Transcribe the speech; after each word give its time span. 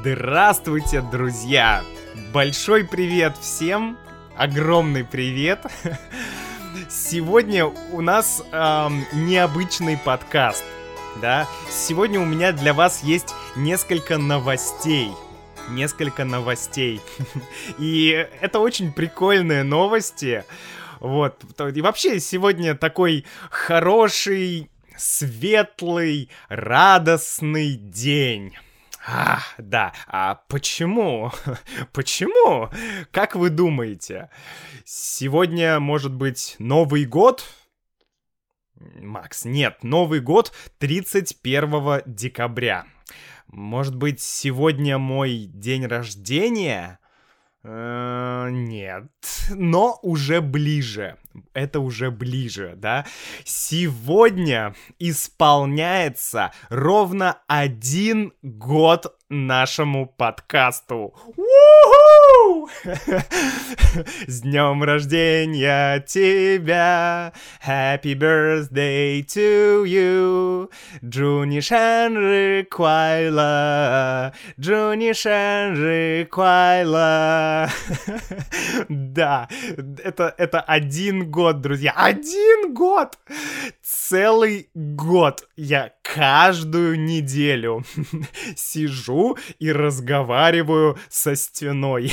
Здравствуйте, 0.00 1.02
друзья! 1.02 1.82
Большой 2.32 2.84
привет 2.84 3.36
всем! 3.36 3.98
Огромный 4.36 5.04
привет! 5.04 5.66
Сегодня 6.88 7.66
у 7.66 8.00
нас 8.00 8.44
эм, 8.52 9.04
необычный 9.12 9.98
подкаст, 9.98 10.62
да? 11.20 11.48
Сегодня 11.68 12.20
у 12.20 12.24
меня 12.24 12.52
для 12.52 12.74
вас 12.74 13.02
есть 13.02 13.34
несколько 13.56 14.18
новостей. 14.18 15.10
Несколько 15.68 16.24
новостей. 16.24 17.00
И 17.78 18.28
это 18.40 18.60
очень 18.60 18.92
прикольные 18.92 19.64
новости. 19.64 20.44
Вот. 21.00 21.42
И 21.74 21.80
вообще 21.80 22.20
сегодня 22.20 22.76
такой 22.76 23.26
хороший, 23.50 24.70
светлый, 24.96 26.30
радостный 26.48 27.74
день. 27.74 28.54
А, 29.10 29.40
да. 29.56 29.94
А 30.06 30.34
почему? 30.48 31.32
почему? 31.94 32.68
Как 33.10 33.36
вы 33.36 33.48
думаете? 33.48 34.28
Сегодня, 34.84 35.80
может 35.80 36.12
быть, 36.12 36.56
Новый 36.58 37.06
год? 37.06 37.46
Макс, 39.00 39.46
нет, 39.46 39.82
Новый 39.82 40.20
год 40.20 40.52
31 40.78 42.02
декабря. 42.04 42.84
Может 43.46 43.96
быть, 43.96 44.20
сегодня 44.20 44.98
мой 44.98 45.46
день 45.46 45.86
рождения? 45.86 46.98
Э, 47.64 48.48
нет, 48.50 49.10
но 49.48 49.98
уже 50.02 50.42
ближе 50.42 51.16
это 51.54 51.80
уже 51.80 52.10
ближе, 52.10 52.74
да? 52.76 53.06
Сегодня 53.44 54.74
исполняется 54.98 56.52
ровно 56.70 57.38
один 57.46 58.32
год 58.42 59.14
нашему 59.28 60.06
подкасту. 60.06 61.14
У-ху! 61.36 62.68
С 64.26 64.40
днем 64.40 64.82
рождения 64.82 66.00
тебя! 66.00 67.32
Happy 67.66 68.14
birthday 68.14 69.20
to 69.24 69.84
you! 69.84 70.70
Джуни 71.04 71.60
Шенри 71.60 72.62
Куайла! 72.62 74.32
Джуни 74.58 75.12
Шенри 75.12 76.24
Куайла! 76.24 77.68
Да, 78.88 79.48
это, 80.04 80.34
это 80.38 80.60
один 80.60 81.27
год, 81.28 81.60
друзья. 81.60 81.92
Один 81.92 82.74
год! 82.74 83.18
Целый 83.82 84.70
год 84.74 85.46
я 85.56 85.92
каждую 86.02 87.00
неделю 87.00 87.84
сижу 88.56 89.36
и 89.58 89.70
разговариваю 89.70 90.98
со 91.08 91.36
стеной. 91.36 92.12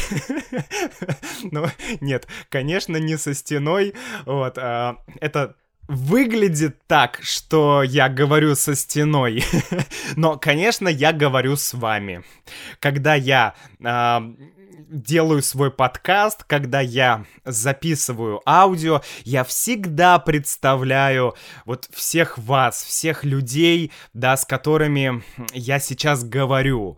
ну, 1.43 1.65
нет, 2.01 2.27
конечно, 2.49 2.97
не 2.97 3.17
со 3.17 3.33
стеной. 3.33 3.93
Вот, 4.25 4.57
а, 4.57 4.97
это 5.21 5.55
выглядит 5.87 6.79
так, 6.87 7.19
что 7.21 7.83
я 7.83 8.09
говорю 8.09 8.55
со 8.55 8.75
стеной. 8.75 9.43
Но, 10.15 10.37
конечно, 10.37 10.87
я 10.87 11.13
говорю 11.13 11.55
с 11.55 11.73
вами. 11.73 12.23
Когда 12.79 13.15
я 13.15 13.55
э, 13.79 14.19
делаю 14.89 15.41
свой 15.41 15.71
подкаст, 15.71 16.43
когда 16.43 16.81
я 16.81 17.25
записываю 17.43 18.41
аудио, 18.47 19.01
я 19.23 19.43
всегда 19.43 20.19
представляю 20.19 21.35
вот 21.65 21.87
всех 21.91 22.37
вас, 22.37 22.83
всех 22.83 23.23
людей, 23.23 23.91
да, 24.13 24.37
с 24.37 24.45
которыми 24.45 25.23
я 25.53 25.79
сейчас 25.79 26.23
говорю 26.23 26.97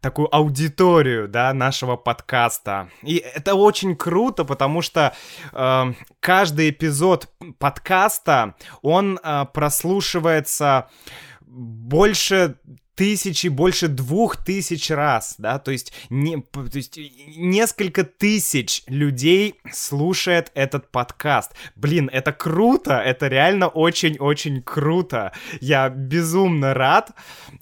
такую 0.00 0.34
аудиторию, 0.34 1.28
да, 1.28 1.52
нашего 1.52 1.96
подкаста. 1.96 2.88
И 3.02 3.16
это 3.16 3.54
очень 3.54 3.96
круто, 3.96 4.44
потому 4.44 4.80
что 4.80 5.12
э, 5.52 5.92
каждый 6.20 6.70
эпизод 6.70 7.28
подкаста, 7.58 8.54
он 8.82 9.18
э, 9.22 9.44
прослушивается 9.52 10.88
больше 11.40 12.56
тысячи, 12.98 13.46
больше 13.46 13.86
двух 13.86 14.36
тысяч 14.36 14.90
раз, 14.90 15.36
да, 15.38 15.60
то 15.60 15.70
есть, 15.70 15.92
не, 16.10 16.42
то 16.52 16.68
есть 16.74 16.98
несколько 17.36 18.02
тысяч 18.02 18.82
людей 18.88 19.54
слушает 19.72 20.50
этот 20.54 20.90
подкаст. 20.90 21.52
Блин, 21.76 22.10
это 22.12 22.32
круто, 22.32 22.98
это 22.98 23.28
реально 23.28 23.68
очень-очень 23.68 24.62
круто. 24.62 25.32
Я 25.60 25.88
безумно 25.90 26.74
рад, 26.74 27.12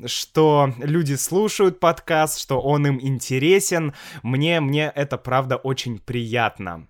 что 0.07 0.73
люди 0.79 1.17
слушают 1.17 1.81
подкаст, 1.81 2.41
что 2.41 2.59
он 2.59 2.87
им 2.87 2.99
интересен. 2.99 3.93
Мне, 4.23 4.61
мне 4.61 4.91
это 4.95 5.19
правда 5.19 5.57
очень 5.57 5.99
приятно. 5.99 6.89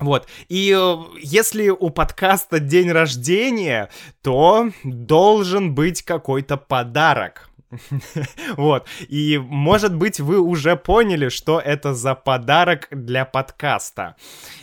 Вот, 0.00 0.28
и 0.48 0.76
э, 0.76 0.96
если 1.20 1.68
у 1.70 1.90
подкаста 1.90 2.58
день 2.60 2.90
рождения, 2.90 3.88
то 4.22 4.70
должен 4.84 5.74
быть 5.74 6.02
какой-то 6.02 6.56
подарок. 6.56 7.47
Вот. 8.56 8.86
И, 9.08 9.38
может 9.38 9.94
быть, 9.94 10.20
вы 10.20 10.40
уже 10.40 10.76
поняли, 10.76 11.28
что 11.28 11.60
это 11.60 11.94
за 11.94 12.14
подарок 12.14 12.88
для 12.90 13.24
подкаста. 13.24 14.16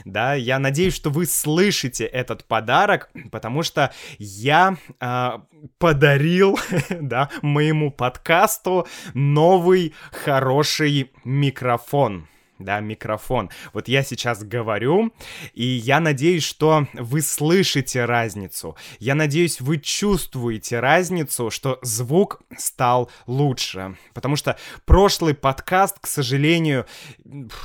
Да, 0.05 0.33
я 0.33 0.59
надеюсь, 0.59 0.95
что 0.95 1.09
вы 1.09 1.25
слышите 1.25 2.05
этот 2.05 2.45
подарок, 2.45 3.09
потому 3.31 3.63
что 3.63 3.93
я 4.17 4.77
э, 4.99 5.31
подарил, 5.77 6.57
да, 6.89 7.29
моему 7.41 7.91
подкасту 7.91 8.87
новый 9.13 9.93
хороший 10.11 11.11
микрофон 11.23 12.27
да, 12.59 12.79
микрофон. 12.79 13.49
Вот 13.73 13.87
я 13.87 14.03
сейчас 14.03 14.43
говорю, 14.43 15.13
и 15.53 15.65
я 15.65 15.99
надеюсь, 15.99 16.43
что 16.43 16.87
вы 16.93 17.21
слышите 17.21 18.05
разницу. 18.05 18.75
Я 18.99 19.15
надеюсь, 19.15 19.59
вы 19.61 19.77
чувствуете 19.77 20.79
разницу, 20.79 21.49
что 21.49 21.79
звук 21.81 22.41
стал 22.57 23.09
лучше. 23.27 23.97
Потому 24.13 24.35
что 24.35 24.57
прошлый 24.85 25.33
подкаст, 25.33 25.99
к 25.99 26.07
сожалению, 26.07 26.85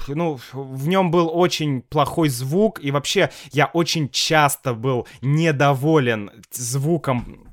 ну, 0.09 0.41
в 0.53 0.89
нем 0.89 1.11
был 1.11 1.31
очень 1.33 1.83
плохой 1.83 2.29
звук, 2.29 2.83
и 2.83 2.91
вообще 2.91 3.31
я 3.53 3.67
очень 3.67 4.09
часто 4.11 4.75
был 4.75 5.07
недоволен 5.21 6.31
звуком 6.51 7.50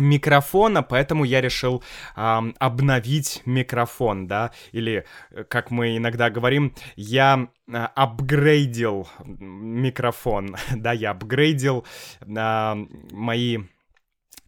микрофона, 0.00 0.82
поэтому 0.82 1.24
я 1.24 1.40
решил 1.40 1.82
эм, 2.16 2.54
обновить 2.58 3.42
микрофон, 3.46 4.26
да, 4.26 4.52
или, 4.72 5.04
э, 5.30 5.44
как 5.44 5.70
мы 5.70 5.96
иногда 5.96 6.30
говорим, 6.30 6.74
я 6.96 7.48
э, 7.68 7.72
апгрейдил 7.72 9.08
микрофон, 9.26 10.56
да, 10.74 10.92
я 10.92 11.10
апгрейдил 11.10 11.84
э, 12.20 12.86
мои 13.12 13.58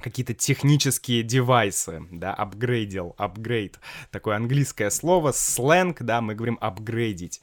какие-то 0.02 0.34
технические 0.34 1.22
девайсы, 1.22 2.02
да, 2.10 2.34
апгрейдил, 2.34 3.14
апгрейд, 3.16 3.78
такое 4.10 4.36
английское 4.36 4.90
слово, 4.90 5.32
сленг, 5.32 6.02
да, 6.02 6.20
мы 6.20 6.34
говорим 6.34 6.58
апгрейдить. 6.60 7.40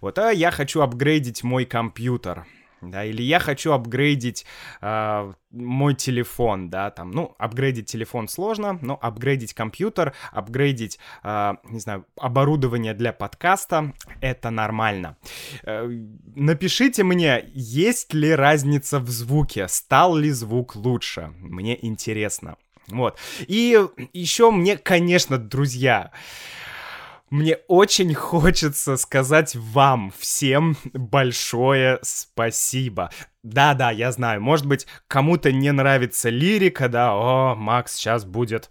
Вот, 0.00 0.18
а 0.18 0.30
я 0.30 0.50
хочу 0.50 0.82
апгрейдить 0.82 1.42
мой 1.42 1.64
компьютер, 1.64 2.46
да, 2.82 3.04
или 3.04 3.22
я 3.22 3.38
хочу 3.38 3.72
апгрейдить 3.72 4.44
э, 4.80 5.32
мой 5.50 5.94
телефон, 5.94 6.68
да, 6.68 6.90
там, 6.90 7.10
ну, 7.10 7.34
апгрейдить 7.38 7.86
телефон 7.86 8.28
сложно, 8.28 8.78
но 8.82 8.98
апгрейдить 9.00 9.54
компьютер, 9.54 10.14
апгрейдить, 10.32 10.98
э, 11.22 11.54
не 11.70 11.80
знаю, 11.80 12.06
оборудование 12.16 12.94
для 12.94 13.12
подкаста, 13.12 13.92
это 14.20 14.50
нормально. 14.50 15.16
Э, 15.62 15.88
напишите 16.34 17.04
мне, 17.04 17.44
есть 17.54 18.12
ли 18.14 18.34
разница 18.34 18.98
в 18.98 19.08
звуке, 19.08 19.68
стал 19.68 20.16
ли 20.16 20.30
звук 20.30 20.74
лучше, 20.74 21.32
мне 21.38 21.78
интересно. 21.84 22.56
Вот. 22.88 23.18
И 23.46 23.78
еще 24.12 24.50
мне, 24.50 24.76
конечно, 24.76 25.38
друзья, 25.38 26.10
мне 27.32 27.56
очень 27.66 28.12
хочется 28.12 28.98
сказать 28.98 29.56
вам 29.56 30.12
всем 30.18 30.76
большое 30.92 31.98
спасибо. 32.02 33.10
Да-да, 33.42 33.90
я 33.90 34.12
знаю, 34.12 34.42
может 34.42 34.66
быть, 34.66 34.86
кому-то 35.08 35.50
не 35.50 35.72
нравится 35.72 36.28
лирика, 36.28 36.90
да, 36.90 37.14
о, 37.14 37.54
Макс 37.54 37.94
сейчас 37.94 38.26
будет 38.26 38.68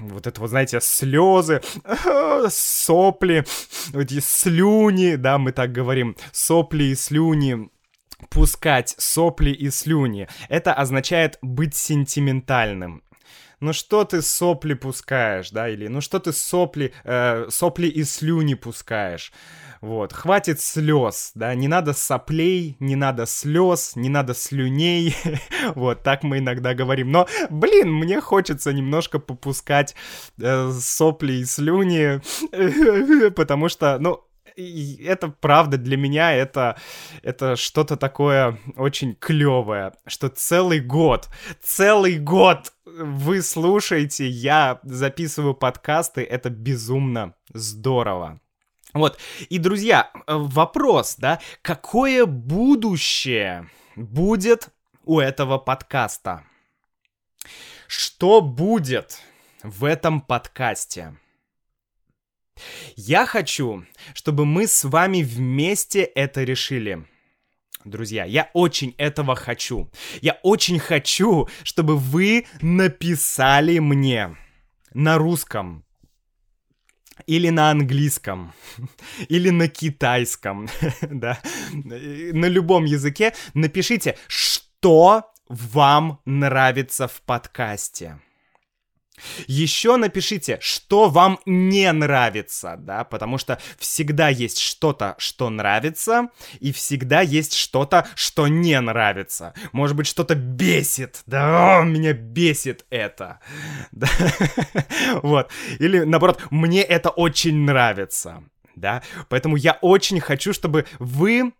вот 0.00 0.26
это 0.26 0.40
вот, 0.40 0.50
знаете, 0.50 0.80
слезы, 0.80 1.62
сопли, 2.48 3.44
эти 3.94 4.18
слюни, 4.18 5.14
да, 5.14 5.38
мы 5.38 5.52
так 5.52 5.70
говорим, 5.70 6.16
сопли 6.32 6.84
и 6.84 6.94
слюни, 6.96 7.70
пускать 8.28 8.96
сопли 8.98 9.50
и 9.50 9.70
слюни. 9.70 10.26
Это 10.48 10.74
означает 10.74 11.38
быть 11.42 11.76
сентиментальным. 11.76 13.03
Ну 13.64 13.72
что 13.72 14.04
ты 14.04 14.22
сопли 14.22 14.74
пускаешь, 14.74 15.50
да, 15.50 15.68
или 15.68 15.88
ну 15.88 16.00
что 16.00 16.18
ты 16.18 16.32
сопли, 16.32 16.92
э, 17.04 17.46
сопли 17.50 17.86
и 17.86 18.04
слюни 18.04 18.54
пускаешь. 18.54 19.32
Вот, 19.80 20.14
хватит 20.14 20.60
слез, 20.60 21.32
да, 21.34 21.54
не 21.54 21.68
надо 21.68 21.92
соплей, 21.92 22.76
не 22.80 22.96
надо 22.96 23.26
слез, 23.26 23.96
не 23.96 24.08
надо 24.08 24.32
слюней, 24.32 25.14
вот, 25.74 26.02
так 26.02 26.22
мы 26.22 26.38
иногда 26.38 26.74
говорим. 26.74 27.10
Но, 27.10 27.26
блин, 27.50 27.92
мне 27.92 28.20
хочется 28.20 28.72
немножко 28.72 29.18
попускать 29.18 29.94
э, 30.40 30.70
сопли 30.70 31.34
и 31.34 31.44
слюни, 31.44 32.20
потому 33.30 33.68
что, 33.68 33.98
ну, 33.98 34.24
это 34.56 35.28
правда 35.28 35.78
для 35.78 35.96
меня 35.96 36.32
это 36.32 36.76
это 37.22 37.56
что-то 37.56 37.96
такое 37.96 38.58
очень 38.76 39.14
клевое, 39.14 39.92
что 40.06 40.28
целый 40.28 40.80
год, 40.80 41.28
целый 41.62 42.18
год 42.18 42.72
вы 42.84 43.42
слушаете, 43.42 44.28
я 44.28 44.80
записываю 44.84 45.54
подкасты, 45.54 46.22
это 46.22 46.50
безумно 46.50 47.34
здорово. 47.52 48.40
Вот, 48.92 49.18
и, 49.48 49.58
друзья, 49.58 50.10
э, 50.14 50.20
вопрос, 50.36 51.16
да, 51.18 51.40
какое 51.62 52.26
будущее 52.26 53.68
будет 53.96 54.68
у 55.04 55.18
этого 55.18 55.58
подкаста? 55.58 56.44
Что 57.88 58.40
будет 58.40 59.20
в 59.64 59.84
этом 59.84 60.20
подкасте? 60.20 61.16
Я 62.96 63.26
хочу, 63.26 63.84
чтобы 64.14 64.44
мы 64.44 64.66
с 64.66 64.84
вами 64.84 65.22
вместе 65.22 66.02
это 66.02 66.44
решили. 66.44 67.06
Друзья, 67.84 68.24
я 68.24 68.50
очень 68.54 68.94
этого 68.96 69.36
хочу. 69.36 69.90
Я 70.22 70.38
очень 70.42 70.78
хочу, 70.78 71.48
чтобы 71.62 71.96
вы 71.96 72.46
написали 72.62 73.78
мне 73.78 74.36
на 74.94 75.18
русском, 75.18 75.84
или 77.26 77.50
на 77.50 77.70
английском, 77.70 78.52
или 79.28 79.50
на 79.50 79.68
китайском, 79.68 80.68
да, 81.02 81.38
на 81.72 82.46
любом 82.46 82.84
языке, 82.84 83.34
напишите, 83.54 84.16
что 84.26 85.30
вам 85.48 86.20
нравится 86.24 87.06
в 87.06 87.20
подкасте. 87.22 88.20
Еще 89.46 89.96
напишите, 89.96 90.58
что 90.60 91.08
вам 91.08 91.38
не 91.46 91.90
нравится, 91.92 92.76
да, 92.78 93.04
потому 93.04 93.38
что 93.38 93.60
всегда 93.78 94.28
есть 94.28 94.58
что-то, 94.58 95.14
что 95.18 95.50
нравится, 95.50 96.30
и 96.58 96.72
всегда 96.72 97.20
есть 97.20 97.54
что-то, 97.54 98.08
что 98.16 98.48
не 98.48 98.80
нравится. 98.80 99.54
Может 99.72 99.96
быть, 99.96 100.08
что-то 100.08 100.34
бесит, 100.34 101.22
да, 101.26 101.78
о, 101.78 101.84
меня 101.84 102.12
бесит 102.12 102.86
это, 102.90 103.38
да, 103.92 104.08
вот. 105.22 105.50
Или, 105.78 106.00
наоборот, 106.00 106.42
мне 106.50 106.82
это 106.82 107.10
очень 107.10 107.56
нравится, 107.56 108.42
да, 108.74 109.02
поэтому 109.28 109.54
я 109.56 109.78
очень 109.80 110.20
хочу, 110.20 110.52
чтобы 110.52 110.86
вы 110.98 111.52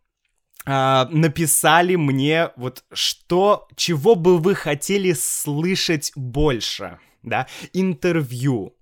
Uh, 0.67 1.07
написали 1.11 1.95
мне 1.95 2.49
вот 2.57 2.85
что, 2.91 3.69
чего 3.77 4.15
бы 4.15 4.39
вы 4.39 4.55
хотели 4.55 5.13
слышать 5.13 6.11
больше 6.17 6.99
да, 7.25 7.47
интервью, 7.73 8.77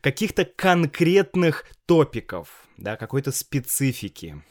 каких-то 0.00 0.44
конкретных 0.44 1.64
топиков, 1.86 2.68
да, 2.76 2.96
какой-то 2.96 3.32
специфики. 3.32 4.42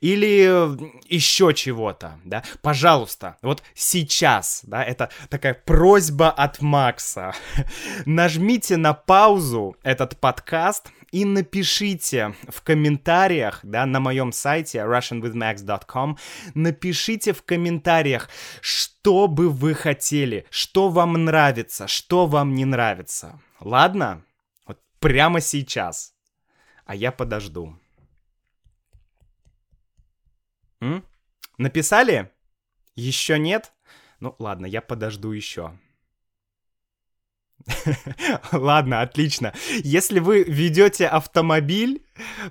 Или 0.00 0.76
еще 1.12 1.52
чего-то, 1.54 2.18
да, 2.24 2.42
пожалуйста, 2.62 3.36
вот 3.42 3.62
сейчас, 3.74 4.60
да, 4.64 4.82
это 4.82 5.10
такая 5.28 5.54
просьба 5.54 6.30
от 6.30 6.60
Макса. 6.60 7.34
Нажмите 8.06 8.76
на 8.76 8.94
паузу 8.94 9.76
этот 9.82 10.18
подкаст 10.18 10.90
и 11.12 11.24
напишите 11.24 12.34
в 12.48 12.62
комментариях, 12.62 13.60
да, 13.62 13.86
на 13.86 14.00
моем 14.00 14.32
сайте 14.32 14.78
russianwithmax.com, 14.78 16.18
напишите 16.54 17.32
в 17.32 17.42
комментариях, 17.42 18.28
что 18.60 19.26
бы 19.26 19.48
вы 19.48 19.74
хотели, 19.74 20.46
что 20.50 20.88
вам 20.88 21.24
нравится, 21.24 21.88
что 21.88 22.26
вам 22.26 22.54
не 22.54 22.64
нравится. 22.64 23.40
Ладно? 23.60 24.22
Вот 24.66 24.78
прямо 25.00 25.40
сейчас. 25.40 26.14
А 26.86 26.94
я 26.94 27.12
подожду. 27.12 27.79
М? 30.80 31.04
Написали? 31.58 32.30
Еще 32.96 33.38
нет? 33.38 33.72
Ну 34.20 34.34
ладно, 34.38 34.66
я 34.66 34.80
подожду 34.80 35.32
еще. 35.32 35.78
Ладно, 38.52 39.02
отлично. 39.02 39.52
Если 39.84 40.18
вы 40.18 40.44
ведете 40.44 41.06
автомобиль, 41.06 42.02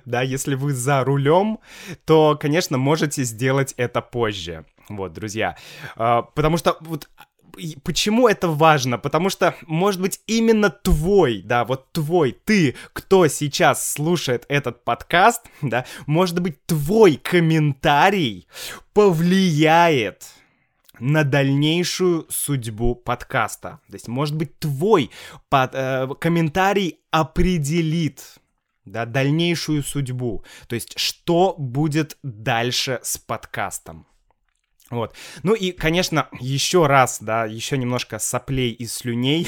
да, 0.04 0.22
если 0.22 0.54
вы 0.54 0.72
за 0.72 1.04
рулем, 1.04 1.58
то, 2.04 2.36
конечно, 2.40 2.78
можете 2.78 3.24
сделать 3.24 3.74
это 3.76 4.00
позже. 4.00 4.64
Вот, 4.88 5.12
друзья. 5.12 5.56
А, 5.96 6.22
потому 6.22 6.56
что 6.56 6.76
вот 6.80 7.08
почему 7.82 8.28
это 8.28 8.48
важно? 8.48 8.98
Потому 8.98 9.30
что, 9.30 9.54
может 9.66 10.00
быть, 10.00 10.20
именно 10.26 10.70
твой, 10.70 11.42
да, 11.42 11.64
вот 11.64 11.92
твой, 11.92 12.32
ты, 12.32 12.76
кто 12.92 13.26
сейчас 13.28 13.92
слушает 13.92 14.44
этот 14.48 14.84
подкаст, 14.84 15.42
да, 15.62 15.86
может 16.06 16.40
быть, 16.40 16.64
твой 16.66 17.16
комментарий 17.16 18.46
повлияет 18.92 20.26
на 20.98 21.24
дальнейшую 21.24 22.26
судьбу 22.28 22.94
подкаста. 22.94 23.80
То 23.88 23.94
есть, 23.94 24.08
может 24.08 24.36
быть, 24.36 24.58
твой 24.58 25.10
под, 25.48 25.74
э, 25.74 26.08
комментарий 26.20 26.98
определит 27.10 28.22
да, 28.84 29.06
дальнейшую 29.06 29.82
судьбу. 29.82 30.44
То 30.68 30.74
есть, 30.74 30.98
что 30.98 31.54
будет 31.58 32.18
дальше 32.22 33.00
с 33.02 33.18
подкастом. 33.18 34.06
Вот. 34.90 35.14
Ну 35.44 35.54
и, 35.54 35.70
конечно, 35.70 36.28
еще 36.40 36.86
раз, 36.86 37.18
да, 37.20 37.44
еще 37.44 37.78
немножко 37.78 38.18
соплей 38.18 38.72
и 38.72 38.86
слюней. 38.86 39.46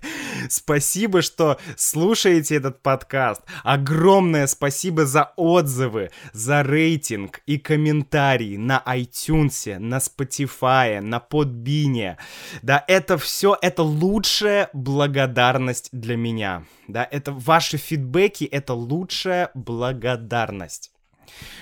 спасибо, 0.48 1.20
что 1.20 1.58
слушаете 1.76 2.54
этот 2.54 2.80
подкаст. 2.80 3.42
Огромное 3.64 4.46
спасибо 4.46 5.04
за 5.04 5.32
отзывы, 5.34 6.12
за 6.32 6.62
рейтинг 6.62 7.40
и 7.44 7.58
комментарии 7.58 8.56
на 8.56 8.80
iTunes, 8.86 9.78
на 9.80 9.96
Spotify, 9.96 11.00
на 11.00 11.18
Podbean. 11.18 12.16
Да, 12.62 12.84
это 12.86 13.18
все, 13.18 13.58
это 13.60 13.82
лучшая 13.82 14.70
благодарность 14.72 15.88
для 15.90 16.16
меня. 16.16 16.64
Да, 16.86 17.08
это 17.10 17.32
ваши 17.32 17.78
фидбэки, 17.78 18.44
это 18.44 18.74
лучшая 18.74 19.50
благодарность 19.54 20.93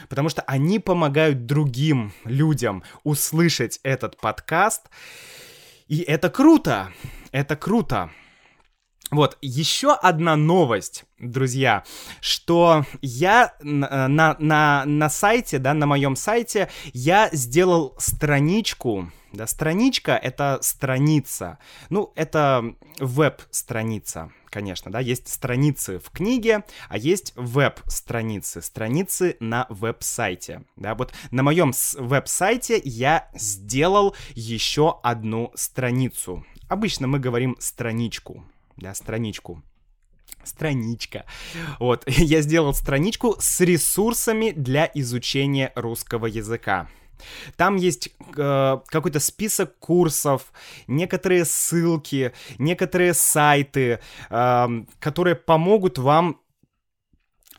потому 0.08 0.28
что 0.28 0.42
они 0.42 0.78
помогают 0.78 1.46
другим 1.46 2.12
людям 2.24 2.82
услышать 3.04 3.80
этот 3.82 4.16
подкаст. 4.18 4.88
И 5.88 6.00
это 6.00 6.30
круто, 6.30 6.92
это 7.32 7.56
круто. 7.56 8.10
Вот, 9.12 9.36
еще 9.42 9.92
одна 9.92 10.36
новость, 10.36 11.04
друзья, 11.18 11.84
что 12.22 12.86
я 13.02 13.52
на, 13.60 14.08
на, 14.08 14.84
на 14.86 15.10
сайте, 15.10 15.58
да, 15.58 15.74
на 15.74 15.84
моем 15.84 16.16
сайте, 16.16 16.70
я 16.94 17.28
сделал 17.30 17.94
страничку, 17.98 19.12
да, 19.34 19.46
страничка— 19.46 20.12
это 20.22 20.60
страница, 20.62 21.58
ну, 21.90 22.10
это 22.16 22.74
веб-страница, 23.00 24.32
конечно, 24.52 24.92
да, 24.92 25.00
есть 25.00 25.28
страницы 25.28 25.98
в 25.98 26.10
книге, 26.10 26.64
а 26.88 26.98
есть 26.98 27.32
веб-страницы, 27.34 28.60
страницы 28.60 29.36
на 29.40 29.66
веб-сайте, 29.70 30.62
да, 30.76 30.94
вот 30.94 31.12
на 31.30 31.42
моем 31.42 31.72
веб-сайте 31.96 32.80
я 32.84 33.28
сделал 33.34 34.14
еще 34.34 35.00
одну 35.02 35.50
страницу. 35.54 36.44
Обычно 36.68 37.08
мы 37.08 37.18
говорим 37.18 37.56
страничку, 37.58 38.44
да, 38.76 38.94
страничку 38.94 39.62
страничка. 40.44 41.24
Вот, 41.78 42.02
я 42.06 42.40
сделал 42.42 42.74
страничку 42.74 43.36
с 43.38 43.60
ресурсами 43.60 44.50
для 44.50 44.90
изучения 44.92 45.72
русского 45.76 46.26
языка. 46.26 46.88
Там 47.56 47.76
есть 47.76 48.10
э, 48.36 48.78
какой-то 48.86 49.20
список 49.20 49.78
курсов, 49.78 50.52
некоторые 50.86 51.44
ссылки, 51.44 52.32
некоторые 52.58 53.14
сайты, 53.14 54.00
э, 54.30 54.68
которые 54.98 55.36
помогут 55.36 55.98
вам 55.98 56.40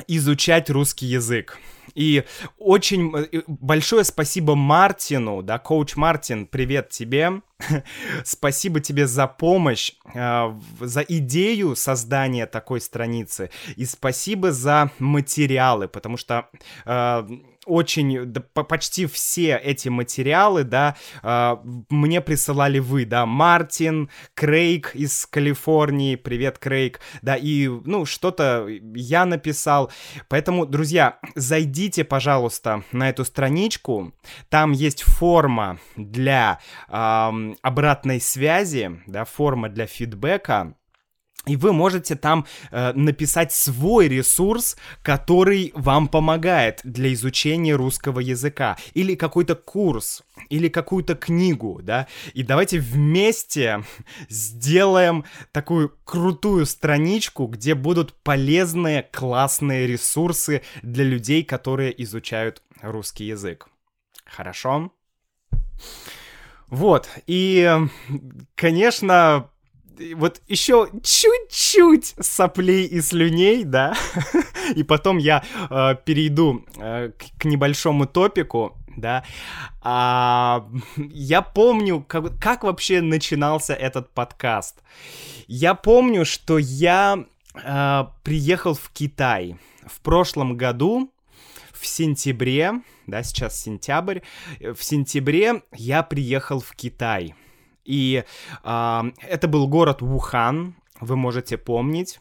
изучать 0.07 0.69
русский 0.69 1.05
язык. 1.05 1.59
И 1.95 2.23
очень 2.57 3.15
э, 3.15 3.41
большое 3.47 4.03
спасибо 4.03 4.55
Мартину, 4.55 5.43
да, 5.43 5.59
коуч 5.59 5.95
Мартин, 5.95 6.47
привет 6.47 6.89
тебе. 6.89 7.41
спасибо 8.23 8.79
тебе 8.79 9.05
за 9.05 9.27
помощь, 9.27 9.91
э, 10.13 10.59
за 10.79 11.01
идею 11.01 11.75
создания 11.75 12.47
такой 12.47 12.81
страницы. 12.81 13.51
И 13.75 13.85
спасибо 13.85 14.51
за 14.51 14.91
материалы, 14.97 15.87
потому 15.87 16.17
что 16.17 16.49
э, 16.85 17.27
очень, 17.65 18.25
да, 18.25 18.41
почти 18.41 19.05
все 19.05 19.57
эти 19.57 19.89
материалы, 19.89 20.63
да, 20.63 20.95
э, 21.21 21.57
мне 21.89 22.21
присылали 22.21 22.79
вы, 22.79 23.05
да, 23.05 23.25
Мартин, 23.25 24.09
Крейг 24.33 24.95
из 24.95 25.25
Калифорнии, 25.25 26.15
привет, 26.15 26.59
Крейг, 26.59 26.99
да, 27.21 27.35
и, 27.35 27.67
ну, 27.67 28.05
что-то 28.05 28.67
я 28.67 29.25
написал. 29.25 29.91
Поэтому, 30.29 30.65
друзья, 30.65 31.19
зайдите, 31.35 32.03
пожалуйста, 32.03 32.83
на 32.91 33.09
эту 33.09 33.25
страничку, 33.25 34.13
там 34.49 34.71
есть 34.71 35.03
форма 35.03 35.79
для 35.95 36.59
э, 36.87 37.31
обратной 37.61 38.19
связи, 38.21 39.01
да, 39.07 39.25
форма 39.25 39.69
для 39.69 39.87
фидбэка, 39.87 40.75
и 41.45 41.57
вы 41.57 41.73
можете 41.73 42.15
там 42.15 42.45
э, 42.71 42.93
написать 42.93 43.51
свой 43.51 44.07
ресурс, 44.07 44.77
который 45.01 45.73
вам 45.75 46.07
помогает 46.07 46.79
для 46.83 47.11
изучения 47.13 47.75
русского 47.75 48.21
языка. 48.21 48.77
Или 48.93 49.15
какой-то 49.15 49.55
курс, 49.55 50.23
или 50.49 50.69
какую-то 50.69 51.15
книгу, 51.15 51.81
да. 51.83 52.07
И 52.33 52.43
давайте 52.43 52.79
вместе 52.79 53.83
сделаем 54.29 55.25
такую 55.51 55.93
крутую 56.05 56.65
страничку, 56.65 57.47
где 57.47 57.75
будут 57.75 58.13
полезные, 58.23 59.03
классные 59.11 59.85
ресурсы 59.85 60.61
для 60.81 61.03
людей, 61.03 61.43
которые 61.43 62.01
изучают 62.03 62.61
русский 62.81 63.25
язык. 63.25 63.67
Хорошо? 64.25 64.91
Вот, 66.67 67.09
и, 67.27 67.69
конечно, 68.55 69.49
вот 70.15 70.41
еще 70.47 70.89
чуть-чуть 71.03 72.15
соплей 72.19 72.85
и 72.85 73.01
слюней, 73.01 73.63
да, 73.63 73.95
и 74.75 74.83
потом 74.83 75.17
я 75.17 75.43
э, 75.69 75.95
перейду 76.05 76.65
э, 76.77 77.11
к, 77.17 77.41
к 77.41 77.45
небольшому 77.45 78.05
топику, 78.05 78.77
да. 78.95 79.23
А, 79.81 80.67
я 80.97 81.41
помню, 81.41 82.03
как, 82.07 82.37
как 82.39 82.63
вообще 82.63 83.01
начинался 83.01 83.73
этот 83.73 84.13
подкаст. 84.13 84.81
Я 85.47 85.73
помню, 85.73 86.25
что 86.25 86.57
я 86.57 87.25
э, 87.53 88.03
приехал 88.23 88.73
в 88.73 88.89
Китай 88.93 89.57
в 89.85 89.99
прошлом 90.01 90.55
году, 90.57 91.11
в 91.73 91.85
сентябре, 91.85 92.81
да, 93.07 93.23
сейчас 93.23 93.61
сентябрь, 93.61 94.19
в 94.59 94.81
сентябре 94.81 95.63
я 95.73 96.03
приехал 96.03 96.61
в 96.61 96.73
Китай. 96.75 97.35
И 97.85 98.23
э, 98.63 99.03
это 99.27 99.47
был 99.47 99.67
город 99.67 100.01
Вухан, 100.01 100.75
вы 100.99 101.15
можете 101.15 101.57
помнить. 101.57 102.19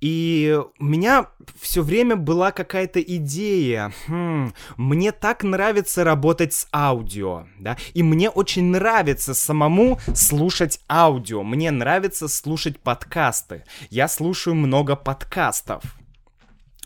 И 0.00 0.58
у 0.78 0.84
меня 0.84 1.26
все 1.60 1.82
время 1.82 2.16
была 2.16 2.52
какая-то 2.52 3.02
идея. 3.02 3.92
Хм, 4.06 4.54
мне 4.78 5.12
так 5.12 5.44
нравится 5.44 6.04
работать 6.04 6.54
с 6.54 6.68
аудио, 6.72 7.46
да, 7.58 7.76
и 7.92 8.02
мне 8.02 8.30
очень 8.30 8.64
нравится 8.64 9.34
самому 9.34 9.98
слушать 10.14 10.80
аудио. 10.88 11.42
Мне 11.42 11.70
нравится 11.70 12.28
слушать 12.28 12.80
подкасты. 12.80 13.64
Я 13.90 14.08
слушаю 14.08 14.54
много 14.54 14.96
подкастов. 14.96 15.82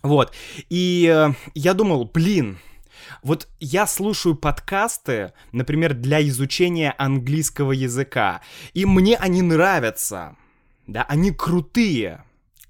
Вот. 0.03 0.35
И 0.69 1.11
э, 1.15 1.33
я 1.55 1.73
думал, 1.73 2.11
блин, 2.13 2.59
вот 3.25 3.49
я 3.59 3.87
слушаю 3.87 4.37
подкасты, 4.37 5.33
например, 5.51 5.95
для 5.95 6.23
изучения 6.29 6.95
английского 6.99 7.73
языка, 7.73 8.43
и 8.75 8.85
мне 8.85 9.17
они 9.17 9.41
нравятся. 9.41 10.37
Да, 10.87 11.05
они 11.09 11.33
крутые. 11.33 12.23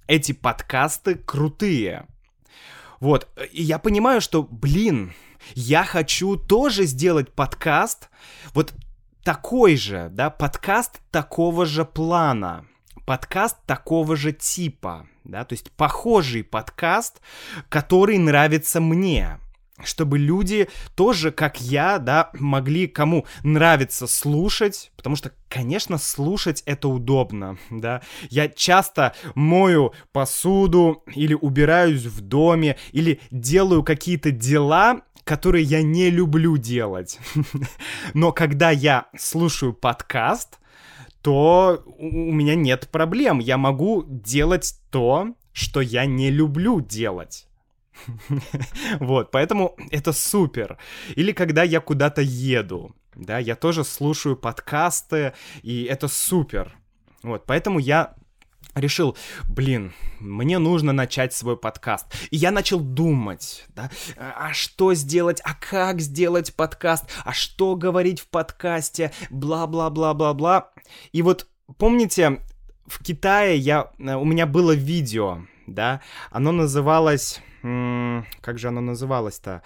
Эти 0.06 0.30
подкасты 0.30 1.16
крутые. 1.16 2.06
Вот, 3.00 3.28
и 3.52 3.62
я 3.64 3.80
понимаю, 3.80 4.20
что, 4.20 4.44
блин, 4.44 5.12
я 5.54 5.84
хочу 5.84 6.36
тоже 6.36 6.84
сделать 6.84 7.32
подкаст, 7.32 8.08
вот 8.54 8.72
такой 9.24 9.76
же, 9.76 10.08
да, 10.12 10.30
подкаст 10.30 11.00
такого 11.10 11.66
же 11.66 11.84
плана, 11.84 12.64
подкаст 13.04 13.56
такого 13.66 14.14
же 14.14 14.32
типа, 14.32 15.08
да, 15.24 15.44
то 15.44 15.54
есть 15.54 15.72
похожий 15.72 16.44
подкаст, 16.44 17.20
который 17.68 18.18
нравится 18.18 18.80
мне 18.80 19.40
чтобы 19.82 20.18
люди 20.18 20.68
тоже, 20.94 21.32
как 21.32 21.60
я, 21.60 21.98
да, 21.98 22.30
могли 22.34 22.86
кому 22.86 23.26
нравится 23.42 24.06
слушать, 24.06 24.92
потому 24.96 25.16
что, 25.16 25.32
конечно, 25.48 25.98
слушать 25.98 26.62
это 26.64 26.88
удобно, 26.88 27.58
да. 27.70 28.02
Я 28.30 28.48
часто 28.48 29.14
мою 29.34 29.92
посуду 30.12 31.02
или 31.14 31.34
убираюсь 31.34 32.04
в 32.04 32.20
доме, 32.20 32.76
или 32.92 33.20
делаю 33.30 33.82
какие-то 33.82 34.30
дела, 34.30 35.02
которые 35.24 35.64
я 35.64 35.82
не 35.82 36.10
люблю 36.10 36.56
делать. 36.56 37.18
Но 38.14 38.30
когда 38.32 38.70
я 38.70 39.06
слушаю 39.18 39.72
подкаст, 39.72 40.60
то 41.22 41.82
у 41.86 42.32
меня 42.32 42.54
нет 42.54 42.88
проблем. 42.92 43.38
Я 43.38 43.56
могу 43.56 44.04
делать 44.06 44.78
то, 44.90 45.34
что 45.52 45.80
я 45.80 46.04
не 46.04 46.30
люблю 46.30 46.80
делать. 46.80 47.48
Вот, 49.00 49.30
поэтому 49.30 49.76
это 49.90 50.12
супер. 50.12 50.78
Или 51.16 51.32
когда 51.32 51.62
я 51.62 51.80
куда-то 51.80 52.22
еду, 52.22 52.94
да, 53.14 53.38
я 53.38 53.56
тоже 53.56 53.84
слушаю 53.84 54.36
подкасты, 54.36 55.34
и 55.62 55.84
это 55.84 56.08
супер. 56.08 56.76
Вот, 57.22 57.44
поэтому 57.46 57.78
я 57.78 58.14
решил, 58.74 59.16
блин, 59.48 59.92
мне 60.18 60.58
нужно 60.58 60.92
начать 60.92 61.32
свой 61.32 61.56
подкаст. 61.56 62.06
И 62.30 62.36
я 62.36 62.50
начал 62.50 62.80
думать, 62.80 63.66
да, 63.74 63.90
а 64.16 64.52
что 64.52 64.94
сделать, 64.94 65.40
а 65.44 65.54
как 65.54 66.00
сделать 66.00 66.54
подкаст, 66.54 67.04
а 67.24 67.32
что 67.32 67.76
говорить 67.76 68.20
в 68.20 68.28
подкасте, 68.28 69.12
бла-бла-бла-бла-бла. 69.30 70.70
И 71.12 71.22
вот 71.22 71.46
помните, 71.78 72.40
в 72.86 73.02
Китае 73.02 73.58
я, 73.58 73.90
э, 73.98 74.14
у 74.14 74.24
меня 74.24 74.46
было 74.46 74.72
видео, 74.72 75.46
да, 75.66 76.00
оно 76.30 76.52
называлось 76.52 77.40
как 78.40 78.58
же 78.58 78.68
оно 78.68 78.82
называлось-то? 78.82 79.62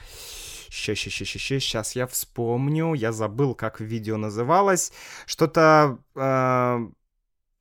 Сейчас, 0.71 0.99
сейчас, 0.99 1.28
сейчас, 1.28 1.62
сейчас 1.62 1.97
я 1.97 2.07
вспомню. 2.07 2.95
Я 2.95 3.11
забыл, 3.12 3.55
как 3.55 3.81
видео 3.81 4.17
называлось. 4.17 4.93
Что-то... 5.26 5.99
Э, 6.14 6.78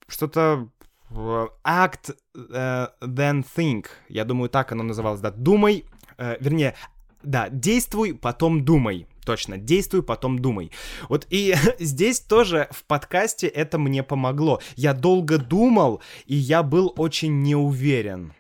что-то... 0.08 0.70
Э, 1.10 1.48
act 1.66 2.16
uh, 2.36 2.92
then 3.02 3.44
think. 3.58 3.88
Я 4.10 4.26
думаю, 4.26 4.50
так 4.50 4.72
оно 4.72 4.84
называлось, 4.84 5.22
да. 5.22 5.32
Думай, 5.32 5.86
э, 6.18 6.38
вернее, 6.40 6.76
да, 7.24 7.50
действуй, 7.50 8.14
потом 8.14 8.64
думай. 8.64 9.08
Точно, 9.28 9.58
действуй, 9.58 10.02
потом 10.02 10.40
думай. 10.40 10.72
Вот 11.10 11.28
и 11.30 11.54
здесь 11.80 12.20
тоже 12.20 12.68
в 12.72 12.84
подкасте 12.86 13.48
это 13.48 13.78
мне 13.78 14.02
помогло. 14.02 14.60
Я 14.76 14.94
долго 14.94 15.38
думал, 15.38 16.02
и 16.26 16.36
я 16.36 16.64
был 16.64 16.94
очень 16.98 17.44
неуверен 17.44 18.34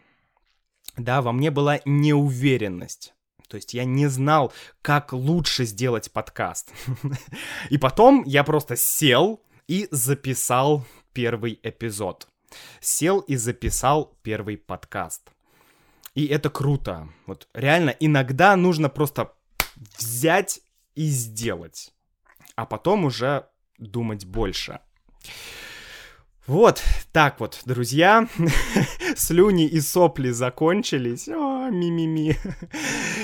да, 0.97 1.21
во 1.21 1.31
мне 1.31 1.51
была 1.51 1.79
неуверенность. 1.85 3.13
То 3.47 3.55
есть 3.55 3.73
я 3.73 3.85
не 3.85 4.07
знал, 4.07 4.51
как 4.81 5.13
лучше 5.13 5.63
сделать 5.65 6.11
подкаст. 6.11 6.73
И 7.69 7.77
потом 7.77 8.23
я 8.25 8.43
просто 8.43 8.75
сел 8.75 9.41
и 9.67 9.87
записал 9.91 10.85
первый 11.13 11.59
эпизод. 11.63 12.27
Сел 12.81 13.19
и 13.19 13.35
записал 13.35 14.17
первый 14.21 14.57
подкаст. 14.57 15.29
И 16.13 16.25
это 16.25 16.49
круто. 16.49 17.09
Вот 17.25 17.47
реально 17.53 17.95
иногда 17.99 18.55
нужно 18.55 18.89
просто 18.89 19.33
взять 19.97 20.61
и 20.97 21.07
сделать. 21.09 21.93
А 22.55 22.65
потом 22.65 23.05
уже 23.05 23.47
думать 23.77 24.25
больше. 24.25 24.79
Вот 26.47 26.81
так 27.11 27.39
вот, 27.39 27.61
друзья, 27.65 28.27
слюни 29.15 29.67
и 29.67 29.79
сопли 29.81 30.31
закончились. 30.31 31.27
О, 31.27 31.69
ми-ми-ми. 31.69 32.35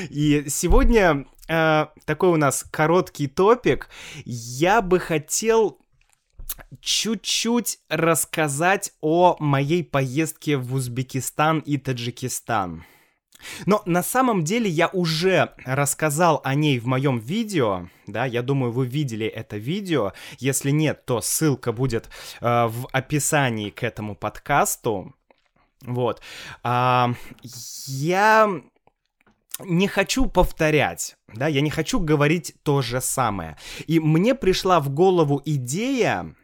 И 0.09 0.45
сегодня 0.49 1.25
э, 1.47 1.87
такой 2.05 2.29
у 2.29 2.35
нас 2.35 2.63
короткий 2.69 3.27
топик. 3.27 3.89
Я 4.25 4.81
бы 4.81 4.99
хотел 4.99 5.79
чуть-чуть 6.81 7.79
рассказать 7.89 8.91
о 9.01 9.37
моей 9.39 9.83
поездке 9.83 10.57
в 10.57 10.73
Узбекистан 10.75 11.59
и 11.59 11.77
Таджикистан. 11.77 12.83
Но 13.65 13.81
на 13.85 14.03
самом 14.03 14.43
деле 14.43 14.69
я 14.69 14.87
уже 14.87 15.53
рассказал 15.65 16.41
о 16.43 16.55
ней 16.55 16.79
в 16.79 16.85
моем 16.85 17.19
видео, 17.19 17.87
да, 18.07 18.25
я 18.25 18.41
думаю, 18.41 18.71
вы 18.71 18.85
видели 18.85 19.25
это 19.25 19.57
видео. 19.57 20.13
Если 20.39 20.71
нет, 20.71 21.05
то 21.05 21.21
ссылка 21.21 21.71
будет 21.71 22.09
э, 22.41 22.67
в 22.67 22.87
описании 22.91 23.69
к 23.69 23.83
этому 23.83 24.15
подкасту. 24.15 25.15
Вот. 25.81 26.21
А, 26.63 27.13
я 27.87 28.49
не 29.59 29.87
хочу 29.87 30.25
повторять, 30.27 31.15
да, 31.27 31.47
я 31.47 31.61
не 31.61 31.69
хочу 31.69 31.99
говорить 31.99 32.55
то 32.63 32.81
же 32.81 33.01
самое. 33.01 33.57
И 33.85 33.99
мне 33.99 34.35
пришла 34.35 34.79
в 34.79 34.89
голову 34.89 35.41
идея 35.45 36.35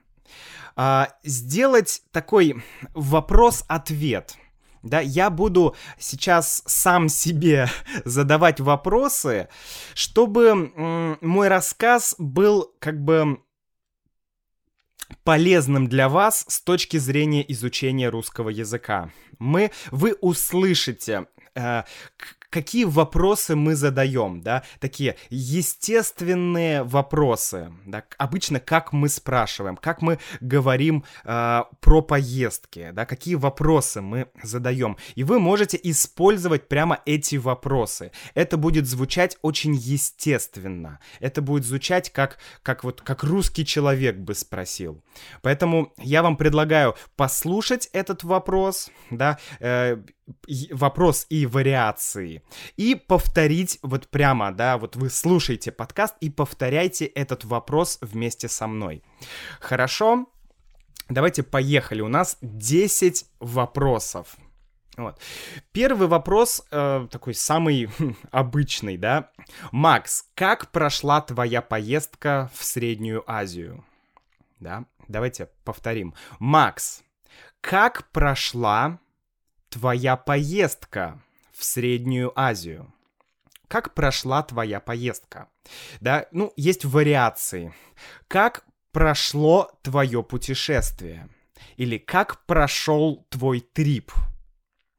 а, 0.75 1.09
сделать 1.23 2.03
такой 2.11 2.63
вопрос-ответ– 2.93 4.37
да, 4.83 4.99
я 5.01 5.29
буду 5.29 5.75
сейчас 5.97 6.63
сам 6.65 7.09
себе 7.09 7.67
задавать 8.05 8.59
вопросы, 8.59 9.49
чтобы 9.93 11.17
мой 11.21 11.47
рассказ 11.47 12.15
был 12.17 12.73
как 12.79 13.03
бы 13.03 13.39
полезным 15.23 15.87
для 15.87 16.07
вас 16.09 16.45
с 16.47 16.61
точки 16.61 16.97
зрения 16.97 17.43
изучения 17.51 18.09
русского 18.09 18.49
языка. 18.49 19.11
Мы, 19.39 19.71
вы 19.91 20.13
услышите, 20.21 21.25
э, 21.55 21.83
какие 22.49 22.85
вопросы 22.85 23.55
мы 23.55 23.75
задаем, 23.75 24.41
да, 24.41 24.63
такие 24.79 25.15
естественные 25.29 26.83
вопросы, 26.83 27.71
да, 27.85 28.03
обычно 28.17 28.59
как 28.59 28.93
мы 28.93 29.09
спрашиваем, 29.09 29.77
как 29.77 30.01
мы 30.01 30.19
говорим 30.41 31.03
э, 31.23 31.61
про 31.79 32.01
поездки, 32.01 32.91
да, 32.93 33.05
какие 33.05 33.35
вопросы 33.35 34.01
мы 34.01 34.27
задаем, 34.43 34.97
и 35.15 35.23
вы 35.23 35.39
можете 35.39 35.79
использовать 35.81 36.67
прямо 36.67 36.99
эти 37.05 37.35
вопросы. 37.35 38.11
Это 38.33 38.57
будет 38.57 38.87
звучать 38.87 39.37
очень 39.41 39.75
естественно, 39.75 40.99
это 41.19 41.41
будет 41.41 41.65
звучать 41.65 42.11
как, 42.11 42.37
как 42.63 42.83
вот, 42.83 43.01
как 43.01 43.23
русский 43.23 43.65
человек 43.65 44.17
бы 44.17 44.33
спросил. 44.33 45.03
Поэтому 45.41 45.93
я 45.97 46.23
вам 46.23 46.37
предлагаю 46.37 46.95
послушать 47.15 47.89
этот 47.93 48.23
вопрос, 48.23 48.89
да, 49.11 49.37
э, 49.59 49.97
вопрос 50.71 51.25
и 51.29 51.45
вариации. 51.45 52.38
И 52.77 52.95
повторить 52.95 53.79
вот 53.81 54.07
прямо, 54.07 54.51
да, 54.51 54.77
вот 54.77 54.95
вы 54.95 55.09
слушаете 55.09 55.71
подкаст 55.71 56.15
и 56.21 56.29
повторяйте 56.29 57.05
этот 57.05 57.45
вопрос 57.45 57.97
вместе 58.01 58.47
со 58.47 58.67
мной. 58.67 59.03
Хорошо? 59.59 60.27
Давайте 61.09 61.43
поехали. 61.43 62.01
У 62.01 62.07
нас 62.07 62.37
10 62.41 63.25
вопросов. 63.39 64.37
Вот. 64.99 65.19
Первый 65.71 66.07
вопрос, 66.07 66.61
э, 66.71 67.07
такой 67.09 67.33
самый 67.33 67.89
обычный, 68.31 68.97
да. 68.97 69.31
Макс, 69.71 70.25
как 70.35 70.71
прошла 70.71 71.21
твоя 71.21 71.61
поездка 71.61 72.51
в 72.53 72.63
Среднюю 72.63 73.23
Азию? 73.25 73.85
Да, 74.59 74.85
давайте 75.07 75.49
повторим. 75.63 76.13
Макс, 76.39 77.01
как 77.61 78.09
прошла 78.11 78.99
твоя 79.69 80.17
поездка 80.17 81.21
в 81.59 81.63
Среднюю 81.65 82.31
Азию? 82.39 82.93
Как 83.67 83.93
прошла 83.93 84.41
твоя 84.41 84.79
поездка? 84.79 85.49
Да, 85.99 86.25
ну, 86.31 86.53
есть 86.55 86.85
вариации. 86.85 87.73
Как 88.27 88.65
прошло 88.91 89.69
твое 89.83 90.23
путешествие? 90.23 91.29
Или 91.75 91.97
как 91.97 92.45
прошел 92.45 93.27
твой 93.29 93.59
трип? 93.59 94.11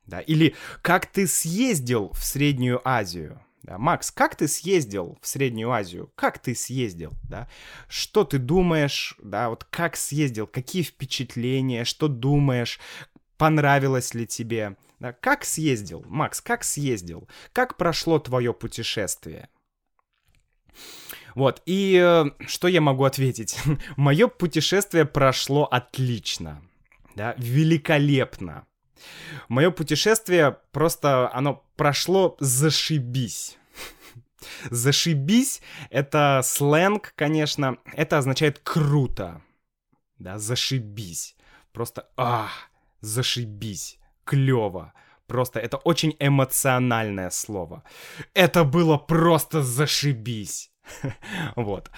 Да, 0.07 0.21
или 0.21 0.55
как 0.83 1.07
ты 1.07 1.26
съездил 1.26 2.12
в 2.12 2.23
Среднюю 2.23 2.87
Азию? 2.87 3.43
Да, 3.62 3.79
Макс, 3.79 4.11
как 4.11 4.37
ты 4.37 4.49
съездил 4.49 5.19
в 5.21 5.26
Среднюю 5.26 5.71
Азию? 5.73 6.12
Как 6.14 6.38
ты 6.38 6.55
съездил? 6.55 7.12
Да? 7.29 7.49
Что 7.88 8.25
ты 8.25 8.38
думаешь? 8.38 9.17
Да, 9.23 9.49
вот 9.50 9.64
как 9.64 9.97
съездил? 9.97 10.47
Какие 10.47 10.83
впечатления? 10.83 11.85
Что 11.85 12.09
думаешь? 12.09 12.81
Понравилось 13.40 14.12
ли 14.12 14.26
тебе. 14.26 14.76
Да, 14.99 15.14
как 15.14 15.47
съездил, 15.47 16.04
Макс, 16.06 16.42
как 16.42 16.62
съездил? 16.62 17.26
Как 17.54 17.78
прошло 17.78 18.18
твое 18.18 18.52
путешествие? 18.52 19.49
Вот, 21.35 21.62
и 21.64 21.99
э, 21.99 22.25
что 22.47 22.68
я 22.68 22.82
могу 22.82 23.04
ответить? 23.04 23.59
Мое 23.97 24.28
путешествие 24.28 25.06
прошло 25.06 25.64
отлично, 25.64 26.61
да, 27.16 27.35
великолепно. 27.38 28.66
Мое 29.49 29.70
путешествие 29.70 30.59
просто, 30.70 31.32
оно 31.32 31.64
прошло 31.76 32.37
зашибись. 32.40 33.56
Зашибись— 34.70 35.62
это 35.90 36.42
сленг, 36.44 37.14
конечно, 37.16 37.78
это 37.94 38.18
означает 38.18 38.59
круто, 38.59 39.40
да, 40.18 40.38
зашибись. 40.38 41.37
Просто, 41.73 42.11
ах, 42.16 42.69
зашибись, 43.00 43.99
клево. 44.25 44.92
Просто 45.26 45.61
это 45.61 45.76
очень 45.76 46.16
эмоциональное 46.19 47.30
слово. 47.30 47.85
Это 48.35 48.64
было 48.64 48.97
просто 48.97 49.62
зашибись. 49.62 50.73
Вот. 51.57 51.90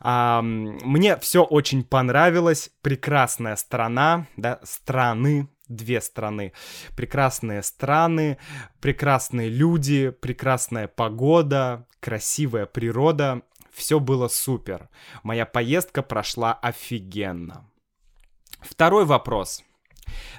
Мне 0.00 1.16
все 1.16 1.42
очень 1.42 1.84
понравилось. 1.84 2.70
Прекрасная 2.82 3.56
страна, 3.56 4.26
да, 4.36 4.60
страны, 4.62 5.48
две 5.68 6.00
страны. 6.00 6.52
Прекрасные 6.96 7.62
страны, 7.62 8.38
прекрасные 8.80 9.48
люди, 9.48 10.10
прекрасная 10.10 10.88
погода, 10.88 11.86
красивая 12.00 12.66
природа. 12.66 13.42
Все 13.72 14.00
было 14.00 14.28
супер. 14.28 14.88
Моя 15.22 15.46
поездка 15.46 16.02
прошла 16.02 16.54
офигенно. 16.54 17.68
Второй 18.60 19.04
вопрос 19.04 19.62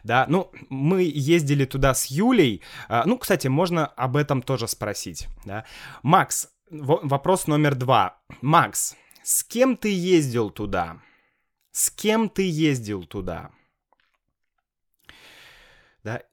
да, 0.03 0.25
ну, 0.29 0.51
мы 0.69 1.03
ездили 1.03 1.65
туда 1.65 1.93
с 1.93 2.07
Юлей, 2.07 2.61
а, 2.87 3.03
ну, 3.05 3.17
кстати, 3.17 3.47
можно 3.47 3.85
об 3.85 4.15
этом 4.15 4.41
тоже 4.41 4.67
спросить, 4.67 5.27
да. 5.45 5.65
Макс, 6.03 6.49
вопрос 6.69 7.47
номер 7.47 7.75
два. 7.75 8.19
Макс, 8.41 8.95
с 9.23 9.43
кем 9.43 9.77
ты 9.77 9.93
ездил 9.93 10.49
туда? 10.49 11.01
С 11.71 11.91
кем 11.91 12.29
ты 12.29 12.49
ездил 12.49 13.03
туда? 13.05 13.51
Да, 16.03 16.23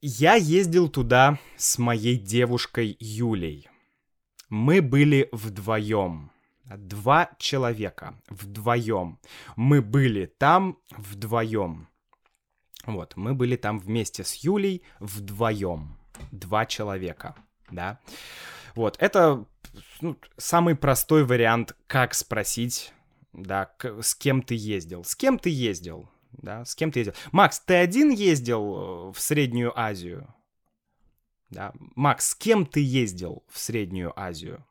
я 0.00 0.34
ездил 0.34 0.88
туда 0.88 1.38
с 1.56 1.78
моей 1.78 2.16
девушкой 2.16 2.96
Юлей. 3.00 3.68
Мы 4.48 4.80
были 4.82 5.28
вдвоем. 5.32 6.30
Два 6.64 7.30
человека 7.38 8.20
вдвоем. 8.28 9.18
Мы 9.56 9.82
были 9.82 10.26
там 10.26 10.78
вдвоем. 10.96 11.88
Вот, 12.86 13.16
мы 13.16 13.34
были 13.34 13.56
там 13.56 13.78
вместе 13.78 14.24
с 14.24 14.34
Юлей 14.34 14.82
вдвоем. 15.00 15.96
Два 16.30 16.66
человека, 16.66 17.34
да. 17.70 17.98
Вот, 18.74 18.96
это 19.00 19.46
ну, 20.00 20.16
самый 20.36 20.74
простой 20.76 21.24
вариант, 21.24 21.76
как 21.86 22.14
спросить, 22.14 22.92
да, 23.32 23.70
с 24.00 24.14
кем 24.14 24.42
ты 24.42 24.54
ездил. 24.54 25.04
С 25.04 25.16
кем 25.16 25.38
ты 25.38 25.50
ездил, 25.50 26.08
да, 26.32 26.64
с 26.64 26.74
кем 26.74 26.92
ты 26.92 27.00
ездил. 27.00 27.14
Макс, 27.32 27.60
ты 27.60 27.74
один 27.74 28.10
ездил 28.10 29.08
э, 29.08 29.12
в 29.12 29.20
Среднюю 29.20 29.78
Азию? 29.78 30.32
Да, 31.50 31.72
Макс, 31.94 32.30
с 32.30 32.34
кем 32.34 32.66
ты 32.66 32.80
ездил 32.80 33.44
в 33.50 33.58
Среднюю 33.58 34.18
Азию? 34.18 34.64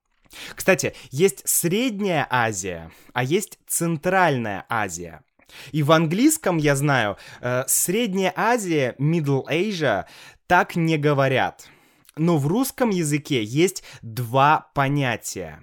Кстати, 0.55 0.93
есть 1.11 1.47
Средняя 1.47 2.27
Азия, 2.29 2.91
а 3.13 3.23
есть 3.23 3.59
Центральная 3.67 4.65
Азия. 4.69 5.23
И 5.71 5.83
в 5.83 5.91
английском, 5.91 6.57
я 6.57 6.75
знаю, 6.75 7.17
э, 7.41 7.63
Средняя 7.67 8.33
Азия, 8.35 8.95
Middle 8.99 9.45
Asia, 9.49 10.05
так 10.47 10.75
не 10.75 10.97
говорят. 10.97 11.67
Но 12.15 12.37
в 12.37 12.47
русском 12.47 12.89
языке 12.89 13.43
есть 13.43 13.83
два 14.01 14.69
понятия. 14.73 15.59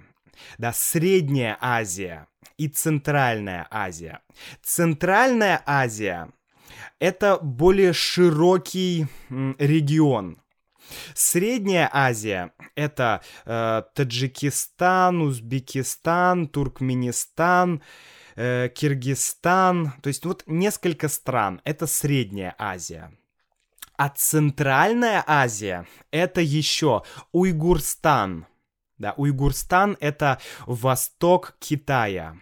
Да, 0.57 0.73
Средняя 0.73 1.57
Азия 1.61 2.27
и 2.57 2.67
Центральная 2.67 3.67
Азия. 3.71 4.21
Центральная 4.63 5.61
Азия— 5.65 6.29
это 6.99 7.37
более 7.37 7.93
широкий 7.93 9.07
регион. 9.29 10.41
Средняя 11.13 11.89
Азия— 11.91 12.51
это 12.75 13.21
э, 13.45 13.83
Таджикистан, 13.95 15.21
Узбекистан, 15.21 16.47
Туркменистан, 16.47 17.81
э, 18.35 18.69
Киргизстан, 18.69 19.93
то 20.01 20.07
есть 20.07 20.25
вот 20.25 20.43
несколько 20.47 21.07
стран, 21.07 21.61
это 21.63 21.87
Средняя 21.87 22.55
Азия. 22.57 23.11
А 23.97 24.09
Центральная 24.09 25.23
Азия— 25.27 25.85
это 26.11 26.41
еще 26.41 27.03
Уйгурстан. 27.31 28.47
Да, 28.97 29.13
Уйгурстан— 29.17 29.97
это 29.99 30.39
восток 30.65 31.55
Китая. 31.59 32.37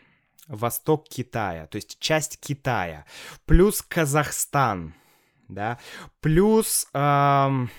Восток 0.48 1.08
Китая, 1.08 1.68
то 1.68 1.76
есть 1.76 2.00
часть 2.00 2.40
Китая. 2.40 3.06
Плюс 3.46 3.84
Казахстан, 3.84 4.96
да, 5.48 5.78
плюс 6.22 6.88
эм, 6.94 7.70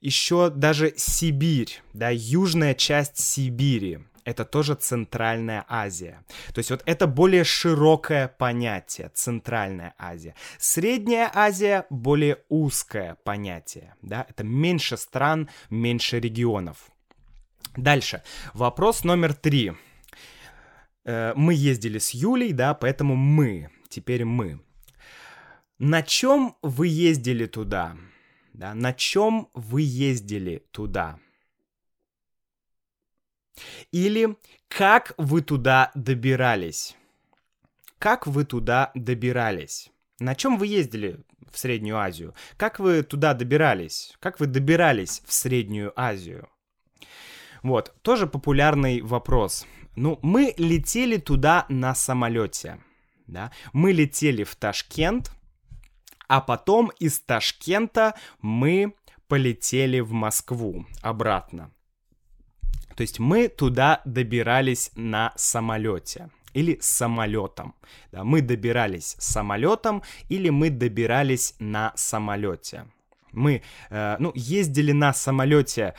еще 0.00 0.50
даже 0.50 0.92
Сибирь, 0.96 1.80
да, 1.94 2.10
южная 2.10 2.74
часть 2.74 3.18
Сибири 3.18 4.00
это 4.28 4.44
тоже 4.44 4.74
Центральная 4.74 5.64
Азия. 5.68 6.22
То 6.52 6.58
есть 6.58 6.70
вот 6.70 6.82
это 6.84 7.06
более 7.06 7.44
широкое 7.44 8.28
понятие, 8.28 9.10
Центральная 9.14 9.94
Азия. 9.98 10.34
Средняя 10.58 11.30
Азия 11.34 11.86
более 11.88 12.38
узкое 12.50 13.16
понятие, 13.24 13.94
да, 14.02 14.26
это 14.28 14.44
меньше 14.44 14.98
стран, 14.98 15.48
меньше 15.70 16.20
регионов. 16.20 16.90
Дальше, 17.76 18.22
вопрос 18.52 19.02
номер 19.02 19.32
три. 19.32 19.72
Э, 21.04 21.32
мы 21.34 21.54
ездили 21.54 21.98
с 21.98 22.10
Юлей, 22.10 22.52
да, 22.52 22.74
поэтому 22.74 23.16
мы, 23.16 23.70
теперь 23.88 24.26
мы. 24.26 24.60
На 25.78 26.02
чем 26.02 26.56
вы 26.60 26.88
ездили 26.88 27.46
туда? 27.46 27.96
Да? 28.52 28.74
На 28.74 28.92
чем 28.92 29.48
вы 29.54 29.82
ездили 29.82 30.66
туда? 30.70 31.18
Или 33.92 34.36
как 34.68 35.14
вы 35.16 35.42
туда 35.42 35.90
добирались? 35.94 36.96
Как 37.98 38.26
вы 38.26 38.44
туда 38.44 38.90
добирались? 38.94 39.90
На 40.20 40.34
чем 40.34 40.58
вы 40.58 40.66
ездили 40.66 41.20
в 41.50 41.58
Среднюю 41.58 41.98
Азию? 41.98 42.34
Как 42.56 42.78
вы 42.78 43.02
туда 43.02 43.34
добирались? 43.34 44.14
Как 44.20 44.40
вы 44.40 44.46
добирались 44.46 45.22
в 45.26 45.32
Среднюю 45.32 45.92
Азию? 45.96 46.48
Вот, 47.62 47.94
тоже 48.02 48.26
популярный 48.26 49.00
вопрос. 49.00 49.66
Ну, 49.96 50.18
мы 50.22 50.54
летели 50.58 51.16
туда 51.16 51.66
на 51.68 51.94
самолете, 51.94 52.78
да? 53.26 53.50
Мы 53.72 53.92
летели 53.92 54.44
в 54.44 54.54
Ташкент, 54.54 55.32
а 56.28 56.40
потом 56.40 56.92
из 57.00 57.20
Ташкента 57.20 58.14
мы 58.40 58.94
полетели 59.26 60.00
в 60.00 60.12
Москву 60.12 60.86
обратно. 61.02 61.72
То 62.98 63.02
есть 63.02 63.20
мы 63.20 63.46
туда 63.46 64.00
добирались 64.04 64.90
на 64.96 65.32
самолете 65.36 66.30
или 66.52 66.78
самолетом. 66.80 67.76
Да, 68.10 68.24
мы 68.24 68.42
добирались 68.42 69.14
самолетом 69.20 70.02
или 70.28 70.50
мы 70.50 70.68
добирались 70.70 71.54
на 71.60 71.92
самолете. 71.94 72.86
Мы, 73.30 73.62
э, 73.90 74.16
ну, 74.18 74.32
ездили 74.34 74.90
на 74.90 75.12
самолете, 75.12 75.94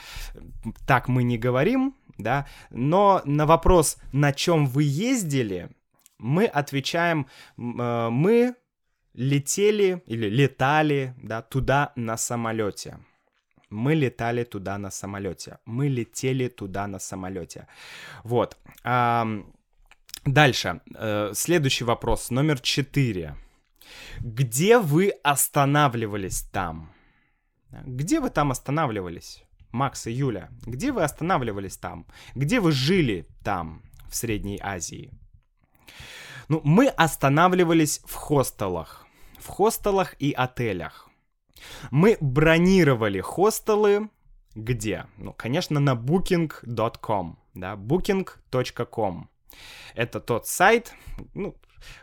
так 0.86 1.08
мы 1.08 1.24
не 1.24 1.38
говорим, 1.38 1.96
да, 2.18 2.46
но 2.70 3.22
на 3.24 3.46
вопрос, 3.46 3.96
на 4.12 4.34
чем 4.34 4.66
вы 4.66 4.84
ездили, 4.84 5.70
мы 6.18 6.48
отвечаем, 6.48 7.28
э, 7.58 8.10
мы 8.12 8.56
летели 9.14 10.04
или 10.06 10.28
летали, 10.28 11.16
да, 11.24 11.42
туда 11.42 11.94
на 11.96 12.18
самолете. 12.18 12.98
Мы 13.70 13.96
летали 13.96 14.44
туда 14.44 14.78
на 14.78 14.92
самолете. 14.92 15.58
Мы 15.66 15.88
летели 15.88 16.48
туда 16.48 16.88
на 16.88 17.00
самолете. 17.00 17.68
Вот. 18.24 18.58
Дальше. 20.26 20.82
Э, 20.96 21.32
следующий 21.34 21.86
вопрос, 21.86 22.32
номер 22.32 22.60
четыре. 22.60 23.36
Где 24.20 24.80
вы 24.80 25.10
останавливались 25.24 26.42
там? 26.52 26.92
Где 27.86 28.20
вы 28.20 28.30
там 28.30 28.52
останавливались? 28.52 29.44
Макс 29.72 30.08
и 30.08 30.12
Юля, 30.12 30.50
где 30.66 30.92
вы 30.92 31.04
останавливались 31.04 31.78
там? 31.78 32.06
Где 32.36 32.60
вы 32.60 32.72
жили 32.72 33.28
там, 33.44 33.84
в 34.10 34.16
Средней 34.16 34.60
Азии? 34.62 35.12
Ну, 36.48 36.62
мы 36.64 36.88
останавливались 36.88 38.02
в 38.06 38.16
хостелах. 38.16 39.06
В 39.38 39.48
хостелах 39.48 40.16
и 40.20 40.32
отелях. 40.32 41.09
Мы 41.92 42.18
бронировали 42.20 43.20
хостелы 43.20 44.10
где? 44.56 45.06
Ну, 45.18 45.34
конечно, 45.34 45.80
на 45.80 45.94
booking.com, 45.94 47.40
да, 47.54 47.76
booking.com. 47.76 49.30
Это 49.96 50.20
тот 50.20 50.48
сайт, 50.48 50.94
ну, 51.34 51.56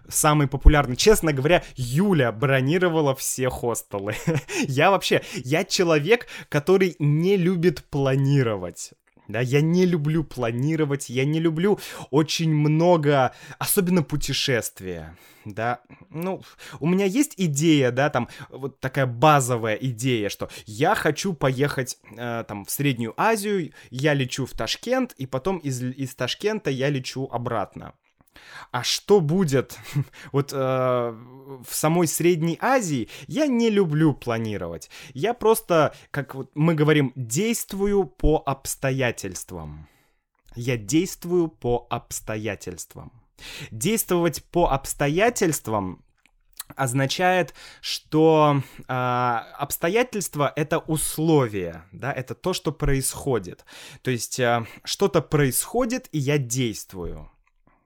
самый 0.09 0.47
популярный. 0.47 0.97
Честно 0.97 1.33
говоря, 1.33 1.65
Юля 1.77 2.33
бронировала 2.33 3.15
все 3.15 3.51
хостелы. 3.51 4.15
я 4.69 4.91
вообще, 4.91 5.23
я 5.35 5.65
человек, 5.65 6.27
который 6.49 6.97
не 6.99 7.37
любит 7.37 7.85
планировать. 7.85 8.93
Да, 9.29 9.41
я 9.41 9.61
не 9.61 9.87
люблю 9.87 10.23
планировать, 10.23 11.09
я 11.09 11.25
не 11.25 11.41
люблю 11.41 11.79
очень 12.11 12.55
много, 12.55 13.35
особенно 13.59 14.03
путешествия, 14.03 15.17
да. 15.45 15.81
Ну, 16.11 16.43
у 16.79 16.87
меня 16.87 17.07
есть 17.07 17.35
идея, 17.37 17.91
да, 17.91 18.09
там, 18.11 18.29
вот 18.51 18.79
такая 18.79 19.07
базовая 19.07 19.75
идея, 19.75 20.29
что 20.29 20.49
я 20.67 20.95
хочу 20.95 21.33
поехать, 21.33 21.99
э, 22.17 22.45
там, 22.47 22.65
в 22.65 22.71
Среднюю 22.71 23.15
Азию, 23.17 23.73
я 23.91 24.15
лечу 24.15 24.47
в 24.47 24.53
Ташкент, 24.53 25.13
и 25.19 25.27
потом 25.27 25.59
из, 25.59 25.83
из 25.83 26.15
Ташкента 26.15 26.71
я 26.71 26.89
лечу 26.89 27.29
обратно. 27.31 27.95
А 28.73 28.83
что 28.83 29.21
будет 29.21 29.79
вот 30.33 30.53
э, 30.53 30.57
в 30.57 31.75
самой 31.75 32.07
Средней 32.07 32.59
Азии, 32.61 33.09
я 33.27 33.47
не 33.47 33.71
люблю 33.71 34.15
планировать. 34.15 34.91
Я 35.15 35.35
просто, 35.35 35.95
как 36.11 36.35
вот 36.35 36.51
мы 36.55 36.75
говорим, 36.75 37.13
действую 37.15 38.05
по 38.07 38.43
обстоятельствам. 38.45 39.89
Я 40.55 40.77
действую 40.77 41.49
по 41.49 41.87
обстоятельствам. 41.91 43.13
Действовать 43.71 44.43
по 44.45 44.73
обстоятельствам 44.73 46.03
означает, 46.75 47.55
что 47.81 48.63
э, 48.89 48.93
обстоятельства 48.93 50.53
это 50.57 50.79
условия, 50.79 51.85
да, 51.93 52.13
это 52.13 52.35
то, 52.35 52.53
что 52.53 52.73
происходит. 52.73 53.65
То 54.03 54.11
есть 54.11 54.41
э, 54.41 54.67
что-то 54.85 55.23
происходит, 55.23 56.09
и 56.13 56.19
я 56.19 56.39
действую 56.39 57.31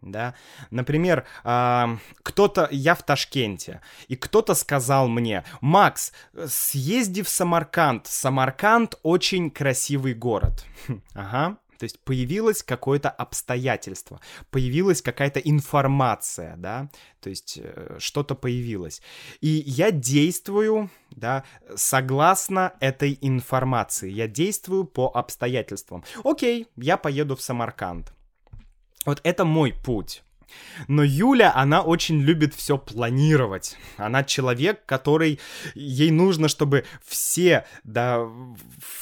да. 0.02 0.34
Например, 0.70 1.26
э, 1.44 1.96
кто-то, 2.22 2.68
я 2.70 2.94
в 2.94 3.02
Ташкенте, 3.02 3.80
и 4.08 4.16
кто-то 4.16 4.54
сказал 4.54 5.08
мне, 5.08 5.44
Макс, 5.60 6.12
съезди 6.46 7.22
в 7.22 7.28
Самарканд, 7.28 8.06
Самарканд 8.06 8.98
очень 9.02 9.50
красивый 9.50 10.14
город. 10.14 10.64
Ага, 11.14 11.58
то 11.80 11.84
есть 11.84 11.98
появилось 12.00 12.62
какое-то 12.62 13.08
обстоятельство, 13.08 14.20
появилась 14.50 15.00
какая-то 15.00 15.40
информация, 15.40 16.56
да, 16.56 16.90
то 17.20 17.30
есть 17.30 17.58
э, 17.62 17.96
что-то 17.98 18.34
появилось. 18.34 19.00
И 19.40 19.48
я 19.48 19.90
действую, 19.90 20.90
да, 21.10 21.44
согласно 21.74 22.74
этой 22.80 23.16
информации, 23.22 24.10
я 24.10 24.28
действую 24.28 24.84
по 24.84 25.08
обстоятельствам. 25.08 26.04
Окей, 26.22 26.68
я 26.76 26.98
поеду 26.98 27.34
в 27.34 27.40
Самарканд. 27.40 28.12
Вот 29.06 29.20
это 29.24 29.44
мой 29.44 29.72
путь. 29.72 30.22
Но 30.88 31.02
Юля, 31.02 31.52
она 31.54 31.82
очень 31.82 32.20
любит 32.20 32.54
все 32.54 32.76
планировать. 32.76 33.76
Она 33.96 34.24
человек, 34.24 34.84
который... 34.84 35.38
Ей 35.74 36.10
нужно, 36.10 36.48
чтобы 36.48 36.84
все, 37.04 37.66
да, 37.84 38.28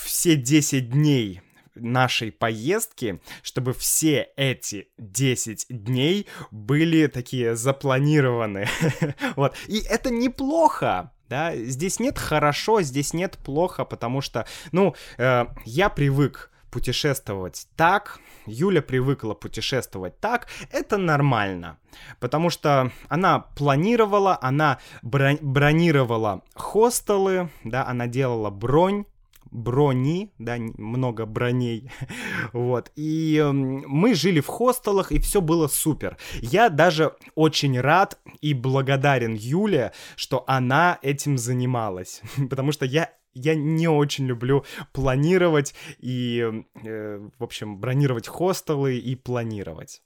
все 0.04 0.36
10 0.36 0.90
дней 0.90 1.40
нашей 1.74 2.32
поездки, 2.32 3.20
чтобы 3.42 3.72
все 3.72 4.30
эти 4.36 4.88
10 4.98 5.66
дней 5.68 6.26
были 6.50 7.06
такие 7.06 7.56
запланированы. 7.56 8.68
вот. 9.36 9.54
И 9.68 9.80
это 9.80 10.10
неплохо. 10.10 11.12
Да, 11.28 11.54
здесь 11.54 12.00
нет 12.00 12.18
хорошо, 12.18 12.80
здесь 12.80 13.12
нет 13.12 13.36
плохо, 13.44 13.84
потому 13.84 14.22
что, 14.22 14.46
ну, 14.72 14.94
э, 15.18 15.44
я 15.66 15.90
привык 15.90 16.50
путешествовать 16.70 17.66
так, 17.76 18.20
Юля 18.46 18.82
привыкла 18.82 19.34
путешествовать 19.34 20.18
так, 20.20 20.48
это 20.70 20.96
нормально. 20.96 21.78
Потому 22.20 22.50
что 22.50 22.92
она 23.08 23.40
планировала, 23.40 24.38
она 24.40 24.78
бронировала 25.02 26.42
хостелы, 26.54 27.50
да, 27.64 27.86
она 27.86 28.06
делала 28.06 28.50
бронь, 28.50 29.04
брони, 29.50 30.32
да, 30.38 30.56
много 30.76 31.26
броней, 31.26 31.90
вот, 32.52 32.90
и 32.96 33.42
мы 33.52 34.14
жили 34.14 34.40
в 34.40 34.46
хостелах, 34.46 35.12
и 35.12 35.18
все 35.18 35.40
было 35.40 35.68
супер. 35.68 36.16
Я 36.40 36.68
даже 36.68 37.14
очень 37.34 37.80
рад 37.80 38.18
и 38.40 38.54
благодарен 38.54 39.34
Юле, 39.34 39.92
что 40.16 40.44
она 40.46 40.98
этим 41.02 41.38
занималась, 41.38 42.22
потому 42.50 42.72
что 42.72 42.84
я 42.84 43.10
я 43.34 43.54
не 43.54 43.88
очень 43.88 44.26
люблю 44.26 44.64
планировать 44.92 45.74
и, 45.98 46.64
э, 46.84 47.28
в 47.38 47.44
общем, 47.44 47.78
бронировать 47.78 48.28
хостелы 48.28 48.98
и 48.98 49.14
планировать. 49.14 50.02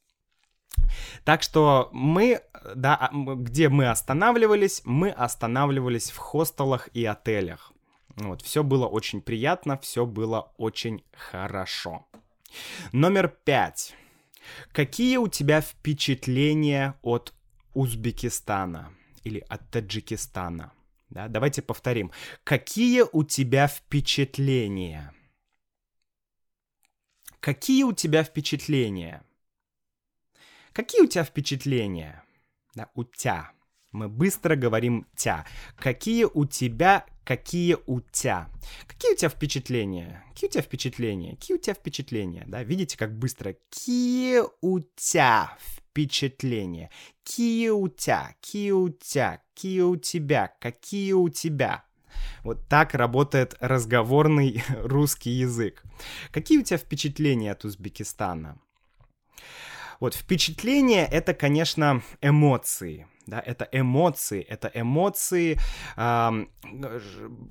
Так 1.24 1.42
что 1.42 1.88
мы, 1.92 2.42
да, 2.74 2.96
а, 2.96 3.10
где 3.12 3.68
мы 3.68 3.88
останавливались, 3.88 4.82
мы 4.84 5.10
останавливались 5.10 6.10
в 6.10 6.18
хостелах 6.18 6.88
и 6.94 7.04
отелях. 7.04 7.72
Вот, 8.16 8.42
все 8.42 8.62
было 8.62 8.86
очень 8.86 9.22
приятно, 9.22 9.78
все 9.78 10.04
было 10.04 10.52
очень 10.58 11.04
хорошо. 11.12 12.06
Номер 12.92 13.28
пять. 13.28 13.94
Какие 14.72 15.16
у 15.16 15.28
тебя 15.28 15.60
впечатления 15.60 16.98
от 17.02 17.32
Узбекистана 17.74 18.92
или 19.24 19.44
от 19.48 19.70
Таджикистана? 19.70 20.72
Да, 21.12 21.28
давайте 21.28 21.60
повторим. 21.60 22.10
Какие 22.42 23.04
у 23.12 23.22
тебя 23.22 23.68
впечатления? 23.68 25.12
Какие 27.38 27.84
у 27.84 27.92
тебя 27.92 28.24
впечатления? 28.24 29.22
Какие 30.72 31.02
у 31.02 31.06
тебя 31.06 31.24
впечатления? 31.24 32.24
Да, 32.74 32.88
у 32.94 33.04
тебя. 33.04 33.52
Мы 33.90 34.08
быстро 34.08 34.56
говорим 34.56 35.06
тя. 35.14 35.44
Какие 35.76 36.24
у 36.24 36.46
тебя, 36.46 37.04
какие 37.24 37.76
у 37.84 38.00
тебя? 38.00 38.48
Какие 38.86 39.12
у 39.12 39.16
тебя 39.16 39.28
впечатления? 39.28 40.24
Какие 40.30 40.48
у 40.48 40.52
тебя 40.52 40.62
впечатления? 40.62 41.36
Какие 41.36 41.56
у 41.58 41.60
тебя 41.60 41.74
впечатления? 41.74 42.44
Да, 42.46 42.62
видите, 42.62 42.96
как 42.96 43.18
быстро? 43.18 43.52
Какие 43.52 44.44
у 44.62 44.80
тебя 44.80 45.58
впечатления? 45.60 45.81
Какие 47.24 47.70
у 47.70 47.88
тебя? 47.88 48.34
Какие 48.40 48.70
у 48.72 48.90
тебя? 48.90 49.42
Какие 49.54 49.80
у 49.82 49.96
тебя? 49.96 50.52
Какие 50.60 51.12
у 51.12 51.28
тебя? 51.28 51.84
Вот 52.44 52.66
так 52.68 52.94
работает 52.94 53.56
разговорный 53.60 54.62
русский 54.82 55.30
язык. 55.30 55.82
Какие 56.30 56.58
у 56.58 56.62
тебя 56.62 56.78
впечатления 56.78 57.52
от 57.52 57.64
Узбекистана? 57.64 58.58
Вот 60.00 60.14
впечатление 60.14 61.06
это, 61.06 61.32
конечно, 61.32 62.02
эмоции. 62.20 63.06
Да, 63.26 63.38
это 63.38 63.68
эмоции, 63.70 64.42
это 64.42 64.68
эмоции 64.74 65.60
э, 65.96 66.46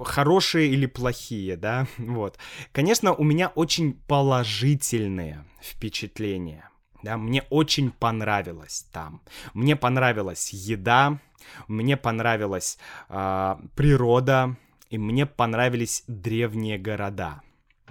хорошие 0.03 0.67
или 0.67 0.85
плохие, 0.85 1.55
да, 1.55 1.87
вот. 1.97 2.37
Конечно, 2.73 3.13
у 3.13 3.23
меня 3.23 3.47
очень 3.55 3.93
положительные 3.93 5.45
впечатления, 5.61 6.69
да, 7.03 7.17
мне 7.17 7.43
очень 7.49 7.91
понравилось 7.91 8.85
там. 8.91 9.21
Мне 9.53 9.75
понравилась 9.75 10.53
еда, 10.53 11.19
мне 11.67 11.97
понравилась 11.97 12.77
э, 13.09 13.55
природа, 13.75 14.55
и 14.89 14.97
мне 14.97 15.25
понравились 15.25 16.03
древние 16.07 16.77
города, 16.77 17.41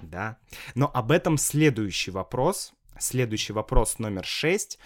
да. 0.03 0.39
Но 0.75 0.91
об 0.93 1.11
этом 1.11 1.39
следующий 1.39 2.11
вопрос, 2.11 2.73
следующий 2.99 3.53
вопрос 3.53 3.99
номер 3.99 4.25
шесть. 4.25 4.79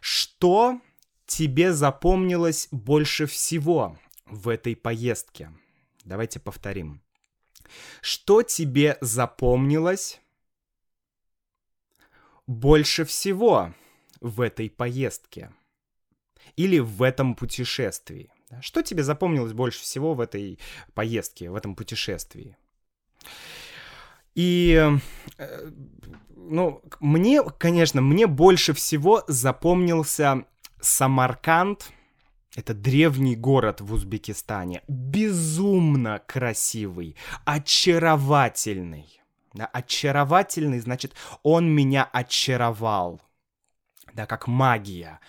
Что 0.00 0.80
тебе 1.26 1.72
запомнилось 1.72 2.68
больше 2.70 3.26
всего 3.26 3.98
в 4.26 4.48
этой 4.48 4.76
поездке? 4.76 5.50
Давайте 6.04 6.40
повторим. 6.40 7.00
Что 8.00 8.42
тебе 8.42 8.98
запомнилось 9.00 10.20
больше 12.52 13.04
всего 13.04 13.74
в 14.20 14.40
этой 14.40 14.70
поездке? 14.70 15.50
Или 16.56 16.78
в 16.78 17.02
этом 17.02 17.34
путешествии? 17.34 18.30
Что 18.60 18.82
тебе 18.82 19.02
запомнилось 19.02 19.52
больше 19.52 19.80
всего 19.80 20.14
в 20.14 20.20
этой 20.20 20.58
поездке, 20.94 21.50
в 21.50 21.54
этом 21.54 21.74
путешествии? 21.74 22.56
И, 24.34 24.90
э, 25.38 25.70
ну, 26.36 26.82
мне, 27.00 27.42
конечно, 27.58 28.00
мне 28.00 28.26
больше 28.26 28.72
всего 28.72 29.24
запомнился 29.28 30.44
Самарканд. 30.80 31.90
Это 32.54 32.74
древний 32.74 33.36
город 33.36 33.80
в 33.80 33.92
Узбекистане. 33.94 34.82
Безумно 34.88 36.22
красивый, 36.26 37.16
очаровательный. 37.44 39.21
Да, 39.54 39.66
очаровательный, 39.66 40.80
значит, 40.80 41.14
он 41.42 41.68
меня 41.68 42.04
очаровал. 42.04 43.20
Да, 44.14 44.26
как 44.26 44.46
магия. 44.46 45.20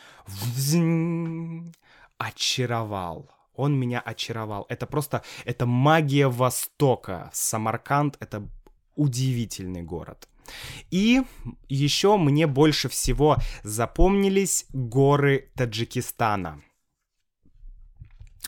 Очаровал. 2.18 3.30
Он 3.56 3.78
меня 3.78 4.00
очаровал. 4.00 4.66
Это 4.70 4.88
просто, 4.88 5.24
это 5.46 5.66
магия 5.66 6.28
Востока. 6.28 7.30
Самарканд— 7.34 8.18
это 8.20 8.48
удивительный 8.96 9.84
город. 9.84 10.28
И 10.90 11.22
еще 11.70 12.18
мне 12.18 12.48
больше 12.48 12.90
всего 12.90 13.38
запомнились 13.64 14.66
горы 14.70 15.52
Таджикистана 15.56 16.62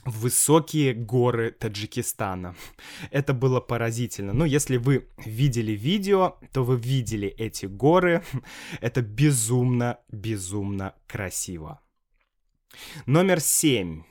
высокие 0.05 0.93
горы 0.93 1.51
Таджикистана. 1.51 2.55
Это 3.11 3.33
было 3.33 3.59
поразительно. 3.59 4.33
Ну, 4.33 4.45
если 4.45 4.77
вы 4.77 5.09
видели 5.17 5.71
видео, 5.71 6.37
то 6.53 6.63
вы 6.63 6.77
видели 6.77 7.27
эти 7.27 7.65
горы. 7.65 8.23
Это 8.81 9.01
безумно, 9.01 9.99
безумно 10.09 10.93
красиво. 11.07 11.81
Номер 13.05 13.39
семь. 13.39 14.03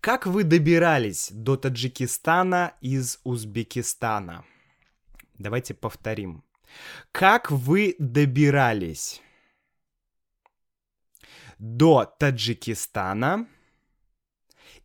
Как 0.00 0.26
вы 0.26 0.44
добирались 0.44 1.30
до 1.32 1.56
Таджикистана 1.56 2.74
из 2.80 3.20
Узбекистана? 3.24 4.44
Давайте 5.38 5.74
повторим. 5.74 6.44
Как 7.10 7.50
вы 7.50 7.96
добирались 7.98 9.20
до 11.58 12.04
Таджикистана 12.04 13.46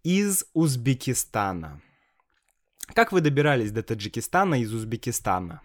из 0.03 0.45
Узбекистана. 0.53 1.81
Как 2.93 3.11
вы 3.11 3.21
добирались 3.21 3.71
до 3.71 3.83
Таджикистана 3.83 4.61
из 4.61 4.73
Узбекистана? 4.73 5.61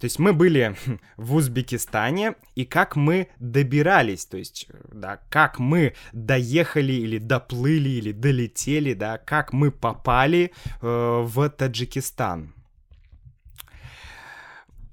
То 0.00 0.06
есть 0.06 0.18
мы 0.18 0.32
были 0.32 0.76
в 1.16 1.34
Узбекистане, 1.34 2.34
и 2.54 2.64
как 2.64 2.96
мы 2.96 3.28
добирались, 3.38 4.26
то 4.26 4.36
есть, 4.36 4.68
да, 4.92 5.20
как 5.30 5.58
мы 5.58 5.94
доехали 6.12 6.92
или 6.92 7.18
доплыли 7.18 7.88
или 7.88 8.12
долетели, 8.12 8.94
да, 8.94 9.18
как 9.18 9.52
мы 9.52 9.70
попали 9.70 10.52
э, 10.82 11.22
в 11.22 11.48
Таджикистан. 11.48 12.54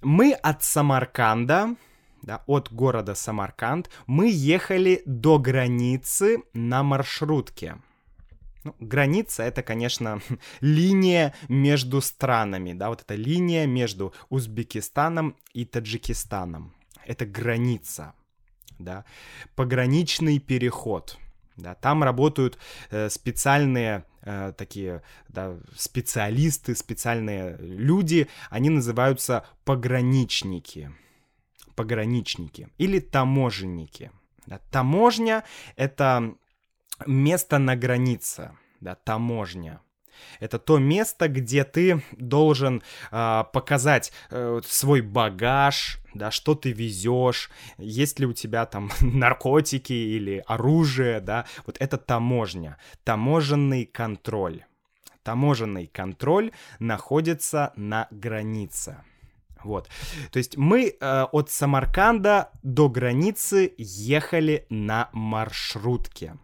Мы 0.02 0.34
от 0.34 0.63
Самарканда, 0.63 1.76
да, 2.21 2.43
от 2.47 2.71
города 2.71 3.15
Самарканд, 3.15 3.89
мы 4.08 4.30
ехали 4.32 5.02
до 5.06 5.39
границы 5.39 6.43
на 6.54 6.84
маршрутке. 6.84 7.78
Ну, 8.63 8.76
граница 8.80 9.43
это, 9.43 9.63
конечно, 9.63 10.21
линия 10.62 11.34
между 11.50 12.02
странами, 12.02 12.74
да, 12.74 12.89
вот 12.89 13.02
эта 13.02 13.15
линия 13.15 13.65
между 13.65 14.13
Узбекистаном 14.30 15.36
и 15.54 15.65
Таджикистаном. 15.65 16.74
Это 17.06 17.26
граница, 17.26 18.13
да, 18.78 19.06
пограничный 19.56 20.39
переход. 20.39 21.17
Да, 21.58 21.76
там 21.76 22.04
работают 22.04 22.58
э, 22.91 23.10
специальные 23.10 24.06
э, 24.21 24.54
такие 24.58 25.04
да, 25.28 25.58
специалисты, 25.76 26.76
специальные 26.76 27.58
люди, 27.60 28.28
они 28.50 28.69
называются 28.69 29.45
пограничники. 29.65 30.91
Пограничники 31.76 32.69
или 32.78 33.00
таможенники. 33.00 34.12
Да, 34.45 34.60
таможня 34.71 35.43
это 35.76 36.36
место 37.06 37.58
на 37.58 37.76
границе, 37.76 38.52
да, 38.80 38.96
таможня. 38.96 39.82
Это 40.40 40.60
то 40.60 40.78
место, 40.78 41.28
где 41.28 41.64
ты 41.64 42.04
должен 42.12 42.84
э, 43.12 43.44
показать 43.52 44.12
э, 44.30 44.62
свой 44.66 45.02
багаж, 45.02 46.00
да, 46.14 46.32
что 46.32 46.56
ты 46.56 46.72
везешь, 46.72 47.50
есть 47.78 48.20
ли 48.20 48.26
у 48.26 48.34
тебя 48.34 48.66
там 48.66 48.92
наркотики 49.02 49.94
или 49.94 50.44
оружие, 50.48 51.20
да, 51.22 51.46
вот 51.66 51.78
это 51.80 51.98
таможня, 51.98 52.78
таможенный 53.04 53.86
контроль. 53.86 54.64
Таможенный 55.24 55.86
контроль 55.86 56.52
находится 56.80 57.74
на 57.76 58.08
границе. 58.10 59.04
Вот. 59.64 59.88
То 60.32 60.40
есть 60.40 60.58
мы 60.58 60.96
э, 61.00 61.24
от 61.32 61.52
Самарканда 61.52 62.50
до 62.64 62.90
границы 62.90 63.76
ехали 63.78 64.66
на 64.70 65.10
маршрутке. 65.14 66.38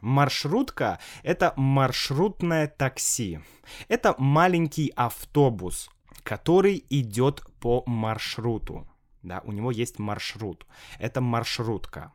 Маршрутка— 0.00 0.98
это 1.22 1.52
маршрутное 1.56 2.68
такси. 2.68 3.40
Это 3.88 4.14
маленький 4.18 4.92
автобус, 4.96 5.90
который 6.22 6.84
идет 6.90 7.42
по 7.60 7.82
маршруту. 7.86 8.88
Да, 9.22 9.40
у 9.44 9.52
него 9.52 9.70
есть 9.70 9.98
маршрут. 9.98 10.66
Это 10.98 11.20
маршрутка. 11.20 12.12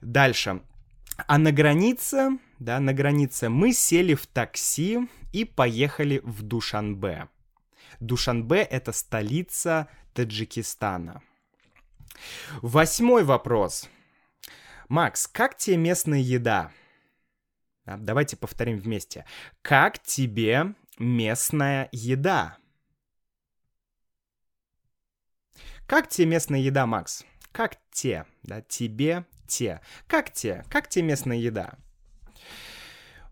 Дальше. 0.00 0.62
А 1.26 1.38
на 1.38 1.50
границе, 1.50 2.38
да, 2.60 2.78
на 2.78 2.92
границе 2.92 3.48
мы 3.48 3.72
сели 3.72 4.14
в 4.14 4.26
такси 4.26 5.08
и 5.32 5.44
поехали 5.44 6.20
в 6.22 6.42
Душанбе. 6.42 7.28
Душанбе— 7.98 8.62
это 8.70 8.92
столица 8.92 9.88
Таджикистана. 10.14 11.22
Восьмой 12.62 13.24
вопрос. 13.24 13.88
Макс, 14.88 15.26
как 15.26 15.56
тебе 15.56 15.76
местная 15.76 16.20
еда? 16.20 16.72
Давайте 17.84 18.36
повторим 18.36 18.78
вместе. 18.78 19.24
Как 19.62 19.98
тебе 19.98 20.74
местная 20.98 21.88
еда? 21.92 22.56
Как 25.86 26.08
тебе 26.08 26.26
местная 26.26 26.60
еда, 26.60 26.86
Макс? 26.86 27.24
Как 27.52 27.78
те, 27.90 28.26
да, 28.42 28.60
тебе, 28.62 29.24
те. 29.46 29.80
Как 30.06 30.32
те, 30.32 30.64
как 30.70 30.88
тебе 30.88 31.04
местная 31.04 31.38
еда? 31.38 31.74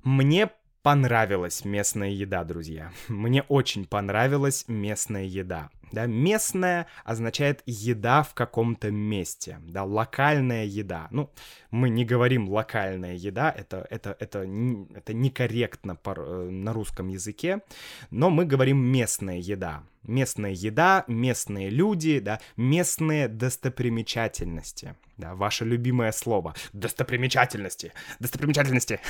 Мне 0.03 0.51
понравилась 0.87 1.65
местная 1.65 2.11
еда, 2.11 2.45
друзья. 2.45 2.93
Мне 3.09 3.43
очень 3.49 3.87
понравилась 3.87 4.67
местная 4.69 5.25
еда. 5.25 5.69
Да, 5.91 6.07
местная 6.07 6.87
означает 7.03 7.65
еда 7.67 8.23
в 8.23 8.35
каком-то 8.35 8.93
месте, 8.93 9.59
да, 9.67 9.83
локальная 9.83 10.65
еда. 10.65 11.09
Ну, 11.11 11.33
мы 11.73 11.91
не 11.91 12.05
говорим 12.05 12.49
локальная 12.49 13.15
еда, 13.15 13.51
это, 13.51 13.85
это, 13.91 14.17
это, 14.21 14.47
это 14.95 15.13
некорректно 15.13 15.97
по, 15.97 16.15
э, 16.17 16.51
на 16.51 16.73
русском 16.73 17.09
языке, 17.09 17.63
но 18.11 18.31
мы 18.31 18.45
говорим 18.45 18.79
местная 18.79 19.39
еда. 19.39 19.83
Местная 20.05 20.53
еда, 20.53 21.05
местные 21.09 21.69
люди, 21.69 22.21
да, 22.21 22.41
местные 22.57 23.27
достопримечательности. 23.27 24.95
Да, 25.17 25.35
ваше 25.35 25.65
любимое 25.65 26.13
слово. 26.13 26.55
Достопримечательности. 26.73 27.93
Достопримечательности. 28.21 29.01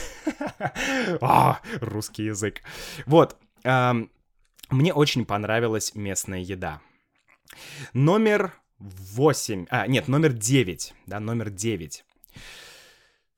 О, 1.20 1.58
русский 1.80 2.24
язык. 2.24 2.62
Вот. 3.06 3.36
Мне 3.64 4.92
очень 4.92 5.24
понравилась 5.24 5.94
местная 5.94 6.40
еда. 6.40 6.80
Номер 7.92 8.52
8. 8.78 9.66
А, 9.70 9.86
нет, 9.86 10.08
номер 10.08 10.32
9. 10.32 10.94
Да, 11.06 11.20
номер 11.20 11.50
9. 11.50 12.04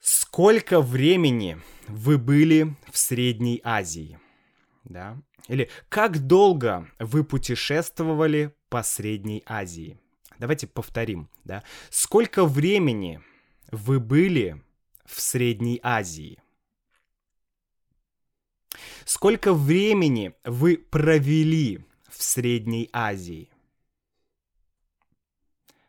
Сколько 0.00 0.80
времени 0.80 1.58
вы 1.86 2.18
были 2.18 2.74
в 2.90 2.98
Средней 2.98 3.60
Азии? 3.64 4.18
Да? 4.84 5.18
Или 5.48 5.70
как 5.88 6.18
долго 6.18 6.88
вы 6.98 7.24
путешествовали 7.24 8.54
по 8.68 8.82
Средней 8.82 9.42
Азии? 9.46 9.98
Давайте 10.38 10.66
повторим, 10.66 11.28
да. 11.44 11.64
Сколько 11.90 12.44
времени 12.44 13.20
вы 13.72 13.98
были 13.98 14.62
в 15.04 15.20
Средней 15.20 15.80
Азии? 15.82 16.40
Сколько 19.04 19.52
времени 19.52 20.34
вы 20.44 20.76
провели 20.76 21.84
в 22.08 22.22
Средней 22.22 22.88
Азии? 22.92 23.50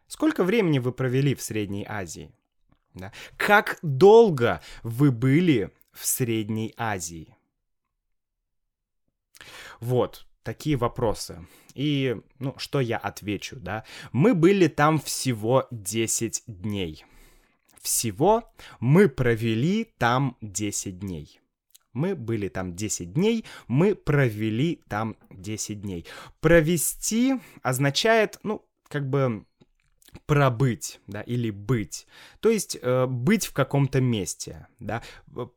Сколько 0.08 0.44
времени 0.44 0.80
вы 0.80 0.92
провели 0.92 1.36
в 1.36 1.42
Средней 1.42 1.86
Азии? 1.88 2.32
Да? 2.96 3.14
Как 3.38 3.78
долго 3.84 4.62
вы 4.82 5.12
были 5.12 5.72
в 5.92 6.06
Средней 6.06 6.74
Азии? 6.78 7.36
Вот, 9.80 10.26
такие 10.44 10.76
вопросы. 10.78 11.46
И, 11.76 12.18
ну, 12.40 12.56
что 12.58 12.80
я 12.80 12.98
отвечу, 12.98 13.58
да? 13.60 13.84
Мы 14.12 14.34
были 14.34 14.68
там 14.68 15.00
всего 15.00 15.68
10 15.72 16.44
дней. 16.48 17.06
Всего 17.82 18.52
мы 18.80 19.08
провели 19.08 19.86
там 19.98 20.38
10 20.42 21.00
дней. 21.00 21.40
Мы 21.94 22.16
были 22.16 22.50
там 22.50 22.76
10 22.76 23.14
дней, 23.14 23.46
мы 23.68 23.96
провели 23.96 24.80
там 24.88 25.16
10 25.32 25.82
дней. 25.82 26.06
Провести 26.40 27.36
означает, 27.64 28.40
ну, 28.44 28.64
как 28.88 29.10
бы 29.10 29.46
пробыть, 30.26 31.00
да, 31.08 31.22
или 31.22 31.50
быть. 31.50 32.08
То 32.40 32.50
есть 32.50 32.78
э, 32.82 33.06
быть 33.06 33.46
в 33.46 33.54
каком-то 33.54 34.02
месте, 34.02 34.68
да. 34.80 35.02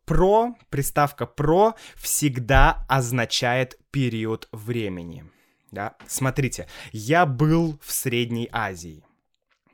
Про, 0.05 0.55
приставка 0.71 1.27
про 1.27 1.75
всегда 1.97 2.85
означает 2.89 3.79
период 3.91 4.49
времени, 4.53 5.25
да. 5.71 5.97
Смотрите, 6.07 6.69
я 6.93 7.27
был 7.27 7.79
в 7.83 7.93
Средней 7.93 8.49
Азии. 8.53 9.05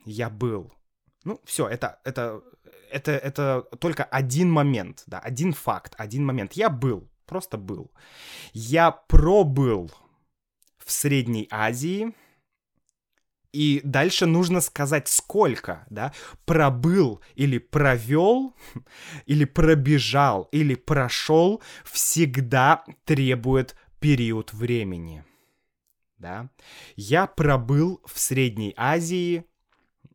Я 0.05 0.31
был. 0.31 0.73
Ну, 1.25 1.41
все, 1.45 1.69
это, 1.69 2.01
это, 2.05 2.43
это, 2.91 3.12
это 3.12 3.67
только 3.79 4.05
один 4.05 4.51
момент, 4.51 5.03
да, 5.07 5.19
один 5.19 5.53
факт, 5.53 5.95
один 5.99 6.25
момент. 6.25 6.55
Я 6.55 6.71
был, 6.71 7.09
просто 7.27 7.59
был. 7.59 7.91
Я 8.53 8.91
пробыл 8.91 9.91
в 10.79 10.91
Средней 10.91 11.47
Азии, 11.51 12.14
и 13.59 13.81
дальше 13.83 14.27
нужно 14.27 14.61
сказать, 14.61 15.09
сколько, 15.09 15.85
да, 15.90 16.12
пробыл 16.44 17.21
или 17.35 17.59
провел, 17.59 18.55
или 19.27 19.44
пробежал, 19.44 20.49
или 20.53 20.77
прошел, 20.77 21.61
всегда 21.85 22.85
требует 23.05 23.75
период 23.99 24.53
времени, 24.53 25.25
да. 26.18 26.51
Я 26.94 27.27
пробыл 27.27 28.01
в 28.07 28.21
Средней 28.21 28.75
Азии 28.77 29.44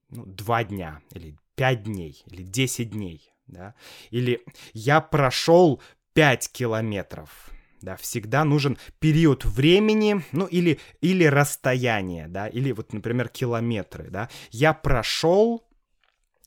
ну, 0.09 0.25
два 0.25 0.63
дня, 0.63 1.01
или 1.11 1.37
пять 1.55 1.83
дней, 1.83 2.23
или 2.27 2.43
десять 2.43 2.91
дней, 2.91 3.29
да. 3.47 3.75
Или 4.09 4.41
я 4.71 5.01
прошел 5.01 5.81
пять 6.13 6.49
километров, 6.49 7.49
да, 7.83 7.97
всегда 7.97 8.45
нужен 8.45 8.77
период 8.99 9.43
времени, 9.45 10.23
ну, 10.31 10.45
или, 10.45 10.79
или 11.01 11.25
расстояние, 11.25 12.27
да, 12.27 12.47
или 12.47 12.71
вот, 12.71 12.93
например, 12.93 13.27
километры, 13.27 14.09
да. 14.09 14.29
Я 14.51 14.73
прошел, 14.73 15.67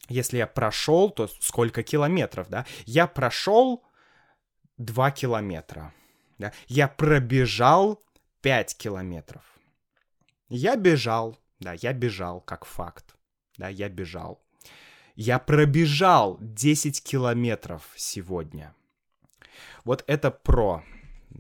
если 0.09 0.39
я 0.39 0.47
прошел, 0.47 1.11
то 1.11 1.29
сколько 1.41 1.83
километров, 1.83 2.49
да? 2.49 2.65
Я 2.87 3.07
прошел 3.07 3.85
2 4.79 5.11
километра, 5.11 5.93
да. 6.39 6.53
Я 6.69 6.89
пробежал 6.89 8.03
5 8.41 8.77
километров. 8.79 9.43
Я 10.49 10.77
бежал, 10.77 11.39
да, 11.61 11.75
я 11.75 11.93
бежал, 11.93 12.41
как 12.41 12.65
факт, 12.65 13.15
да, 13.59 13.69
я 13.69 13.89
бежал. 13.91 14.43
Я 15.17 15.39
пробежал 15.39 16.39
10 16.41 17.03
километров 17.03 17.83
сегодня. 17.95 18.75
Вот 19.85 20.05
это 20.07 20.31
про, 20.31 20.83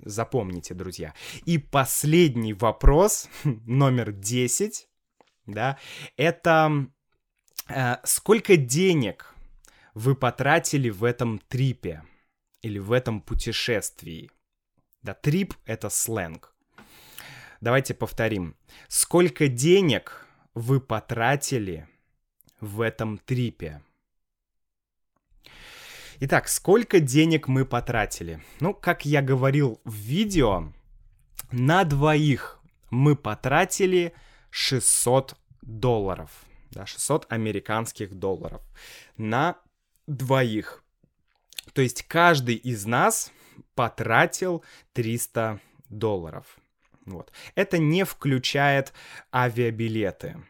Запомните, 0.04 0.74
друзья. 0.74 1.14
И 1.44 1.58
последний 1.58 2.52
вопрос, 2.52 3.28
номер 3.44 4.12
10, 4.12 4.88
да, 5.46 5.78
это 6.16 6.88
э, 7.68 7.96
сколько 8.04 8.56
денег 8.56 9.34
вы 9.94 10.14
потратили 10.14 10.90
в 10.90 11.04
этом 11.04 11.38
трипе 11.38 12.02
или 12.62 12.78
в 12.78 12.92
этом 12.92 13.20
путешествии? 13.20 14.30
Да, 15.02 15.14
трип— 15.14 15.54
это 15.64 15.88
сленг. 15.88 16.54
Давайте 17.60 17.94
повторим. 17.94 18.56
Сколько 18.88 19.48
денег 19.48 20.26
вы 20.54 20.80
потратили 20.80 21.88
в 22.60 22.80
этом 22.80 23.18
трипе? 23.18 23.82
Итак, 26.18 26.48
сколько 26.48 26.98
денег 26.98 27.46
мы 27.46 27.66
потратили? 27.66 28.42
Ну, 28.60 28.72
как 28.72 29.04
я 29.04 29.20
говорил 29.20 29.80
в 29.84 29.94
видео, 29.94 30.72
на 31.52 31.84
двоих 31.84 32.58
мы 32.90 33.16
потратили 33.16 34.14
600 34.50 35.36
долларов. 35.60 36.30
Да, 36.70 36.86
600 36.86 37.26
американских 37.28 38.14
долларов. 38.14 38.62
На 39.18 39.58
двоих. 40.06 40.82
То 41.74 41.82
есть 41.82 42.02
каждый 42.04 42.54
из 42.54 42.86
нас 42.86 43.30
потратил 43.74 44.64
300 44.94 45.60
долларов. 45.90 46.56
Вот. 47.04 47.30
Это 47.54 47.76
не 47.76 48.04
включает 48.04 48.94
авиабилеты. 49.32 50.42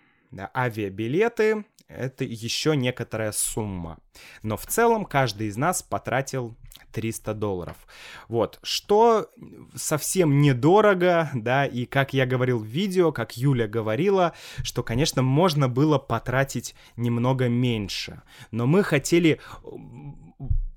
Авиабилеты 0.54 1.64
это 1.88 2.24
еще 2.24 2.76
некоторая 2.76 3.32
сумма. 3.32 3.98
Но 4.42 4.56
в 4.56 4.66
целом 4.66 5.04
каждый 5.04 5.48
из 5.48 5.56
нас 5.56 5.82
потратил 5.82 6.56
300 6.92 7.34
долларов. 7.34 7.76
Вот, 8.28 8.58
что 8.62 9.30
совсем 9.74 10.40
недорого, 10.40 11.30
да, 11.34 11.66
и 11.66 11.84
как 11.84 12.12
я 12.12 12.26
говорил 12.26 12.58
в 12.58 12.64
видео, 12.64 13.12
как 13.12 13.36
Юля 13.36 13.68
говорила, 13.68 14.32
что, 14.62 14.82
конечно, 14.82 15.22
можно 15.22 15.68
было 15.68 15.98
потратить 15.98 16.74
немного 16.96 17.48
меньше, 17.48 18.22
но 18.50 18.66
мы 18.66 18.82
хотели 18.82 19.40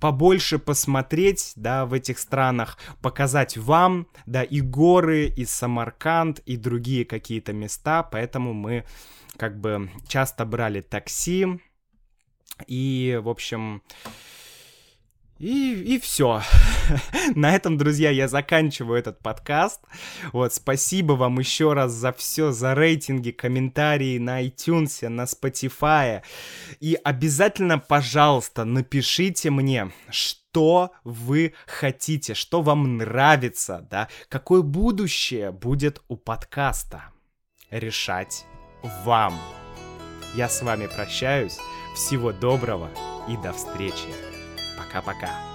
побольше 0.00 0.58
посмотреть, 0.58 1.52
да, 1.56 1.84
в 1.86 1.92
этих 1.92 2.18
странах, 2.18 2.78
показать 3.02 3.56
вам, 3.56 4.06
да, 4.26 4.42
и 4.42 4.60
горы, 4.60 5.26
и 5.26 5.44
Самарканд, 5.44 6.38
и 6.40 6.56
другие 6.56 7.04
какие-то 7.04 7.52
места, 7.52 8.02
поэтому 8.02 8.54
мы 8.54 8.84
как 9.40 9.58
бы 9.58 9.88
часто 10.06 10.44
брали 10.44 10.82
такси, 10.82 11.46
и, 12.66 13.18
в 13.22 13.30
общем, 13.30 13.82
и, 15.38 15.94
и 15.94 15.98
все. 15.98 16.42
На 17.34 17.54
этом, 17.56 17.78
друзья, 17.78 18.10
я 18.10 18.28
заканчиваю 18.28 18.98
этот 18.98 19.20
подкаст. 19.20 19.80
Вот, 20.34 20.52
спасибо 20.52 21.14
вам 21.14 21.38
еще 21.38 21.72
раз 21.72 21.92
за 21.92 22.12
все, 22.12 22.50
за 22.50 22.74
рейтинги, 22.74 23.30
комментарии 23.30 24.18
на 24.18 24.44
iTunes, 24.44 25.08
на 25.08 25.22
Spotify. 25.22 26.20
И 26.80 26.98
обязательно, 27.02 27.78
пожалуйста, 27.78 28.66
напишите 28.66 29.48
мне, 29.48 29.90
что 30.10 30.92
вы 31.02 31.54
хотите, 31.66 32.34
что 32.34 32.60
вам 32.60 32.98
нравится, 32.98 33.88
да, 33.90 34.08
какое 34.28 34.60
будущее 34.60 35.50
будет 35.50 36.02
у 36.08 36.16
подкаста. 36.16 37.04
Решать 37.70 38.44
вам. 39.04 39.38
Я 40.34 40.48
с 40.48 40.62
вами 40.62 40.86
прощаюсь. 40.86 41.58
Всего 41.94 42.32
доброго 42.32 42.88
и 43.28 43.36
до 43.36 43.52
встречи. 43.52 44.14
Пока-пока. 44.78 45.49